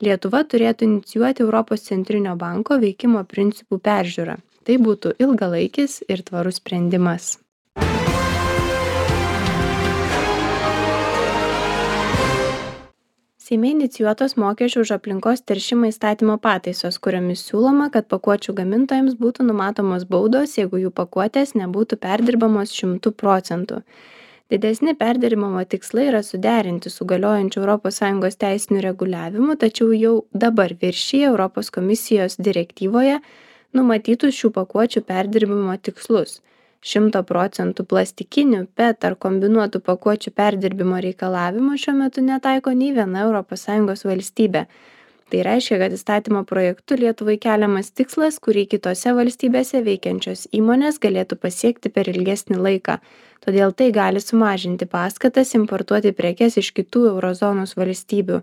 lietuva 0.00 0.44
turėtų 0.48 0.88
inicijuoti 0.88 1.44
europos 1.44 1.84
centrinio 1.90 2.32
banko 2.38 2.78
veikimo 2.80 3.26
principų 3.28 3.82
peržiūrą. 3.90 4.38
Tai 4.64 4.80
būtų 4.86 5.18
ilgalaikis 5.20 6.00
ir 6.08 6.24
tvarus 6.24 6.62
sprendimas 6.62 7.36
seime 13.48 13.70
inicijuotos 13.72 14.34
mokesčių 14.36 14.82
už 14.84 14.90
aplinkos 14.98 15.40
teršimą 15.48 15.88
įstatymo 15.88 16.34
pataisos 16.44 16.98
kuriomis 17.04 17.46
siūloma 17.46 17.86
kad 17.94 18.04
pakuočių 18.12 18.52
gamintojams 18.58 19.14
būtų 19.22 19.46
numatomos 19.48 20.04
baudos 20.10 20.58
jeigu 20.58 20.82
jų 20.82 20.90
pakuotės 20.98 21.54
nebūtų 21.56 21.96
perdirbamos 22.02 22.74
šimtu 22.76 23.14
procentų. 23.22 23.78
Didesni 24.52 24.92
perdirbimo 25.00 25.62
tikslai 25.64 26.10
yra 26.10 26.20
suderinti 26.26 26.92
su 26.92 27.06
galiojančiu 27.08 27.62
europos 27.62 28.02
sąjungos 28.02 28.36
teisiniu 28.44 28.82
reguliavimu 28.84 29.56
tačiau 29.64 29.96
jau 29.96 30.14
dabar 30.44 30.76
viršija 30.82 31.32
europos 31.32 31.72
komisijos 31.72 32.36
direktyvoje 32.50 33.16
numatytus 33.72 34.36
šių 34.42 34.52
pakuočių 34.60 35.06
perdirbimo 35.08 35.80
tikslus 35.88 36.42
šimto 36.84 37.22
procentų 37.26 37.84
plastikinių 37.90 38.66
pet 38.78 39.04
ar 39.04 39.16
kombinuotų 39.18 39.80
pakuočių 39.86 40.32
perdirbimo 40.36 41.00
reikalavimų 41.02 41.78
šiuo 41.82 41.96
metu 41.98 42.22
netaiko 42.22 42.72
nei 42.72 42.92
viena 42.94 43.26
sąjungos 43.64 44.04
valstybė. 44.04 44.66
Tai 45.28 45.42
reiškia 45.44 45.76
kad 45.82 45.92
įstatymo 45.92 46.40
projektu 46.48 46.96
lietuvai 46.96 47.36
keliamas 47.36 47.90
tikslas 47.92 48.38
kurį 48.40 48.64
kitose 48.72 49.12
valstybėse 49.12 49.82
veikiančios 49.84 50.46
įmonės 50.56 50.96
galėtų 51.02 51.36
pasiekti 51.36 51.92
per 51.92 52.08
ilgesnį 52.08 52.56
laiką. 52.56 52.96
Todėl 53.44 53.74
tai 53.76 53.90
gali 53.92 54.22
sumažinti 54.24 54.88
paskatas 54.88 55.52
importuoti 55.58 56.14
prekes 56.16 56.56
iš 56.62 56.72
kitų 56.78 57.04
euro 57.10 57.34
zonos 57.36 57.76
valstybių. 57.76 58.40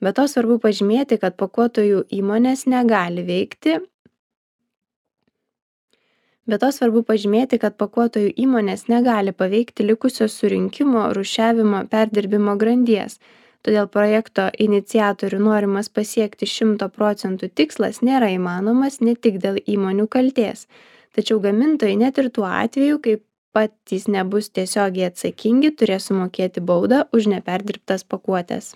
Be 0.00 0.12
to 0.14 0.28
svarbu 0.30 0.60
pažymėti 0.62 1.18
kad 1.18 1.34
pakuotojų 1.36 2.04
įmonės 2.14 2.68
negali 2.70 3.26
veikti 3.26 3.80
be 6.50 6.58
to 6.62 6.70
svarbu 6.74 7.02
pažymėti 7.06 7.58
kad 7.62 7.76
pakuotojų 7.80 8.32
įmonės 8.44 8.88
negali 8.90 9.32
paveikti 9.36 9.86
likusios 9.86 10.34
surinkimo 10.40 11.06
rūšiavimo 11.16 11.84
perdirbimo 11.92 12.56
grandies. 12.60 13.18
Todėl 13.66 13.88
projekto 13.92 14.48
iniciatorių 14.66 15.40
norimas 15.44 15.90
pasiekti 15.92 16.48
šimto 16.48 16.88
procentų 16.92 17.50
tikslas 17.60 18.00
nėra 18.00 18.30
įmanomas 18.36 19.00
ne 19.04 19.14
tik 19.14 19.36
dėl 19.42 19.60
įmonių 19.60 20.08
kaltės. 20.08 20.64
Tačiau 21.16 21.42
gamintojai 21.44 21.98
net 22.00 22.18
ir 22.22 22.30
tuo 22.32 22.48
atveju 22.48 23.00
kai 23.04 23.18
patys 23.52 24.08
nebus 24.08 24.48
tiesiogiai 24.56 25.10
atsakingi 25.10 25.74
turės 25.76 26.08
sumokėti 26.08 26.64
baudą 26.64 27.04
už 27.12 27.28
neperdirbtas 27.34 28.06
pakuotes. 28.06 28.74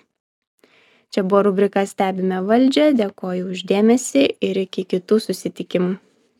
Čia 1.09 1.23
buvo 1.23 1.45
rubrika 1.49 1.85
stebime 1.87 2.43
valdžią. 2.45 2.91
Dėkoju 2.99 3.53
už 3.55 3.67
dėmesį 3.71 4.25
ir 4.43 4.65
iki 4.67 4.83
kitų 4.95 5.21
susitikimų 5.29 6.04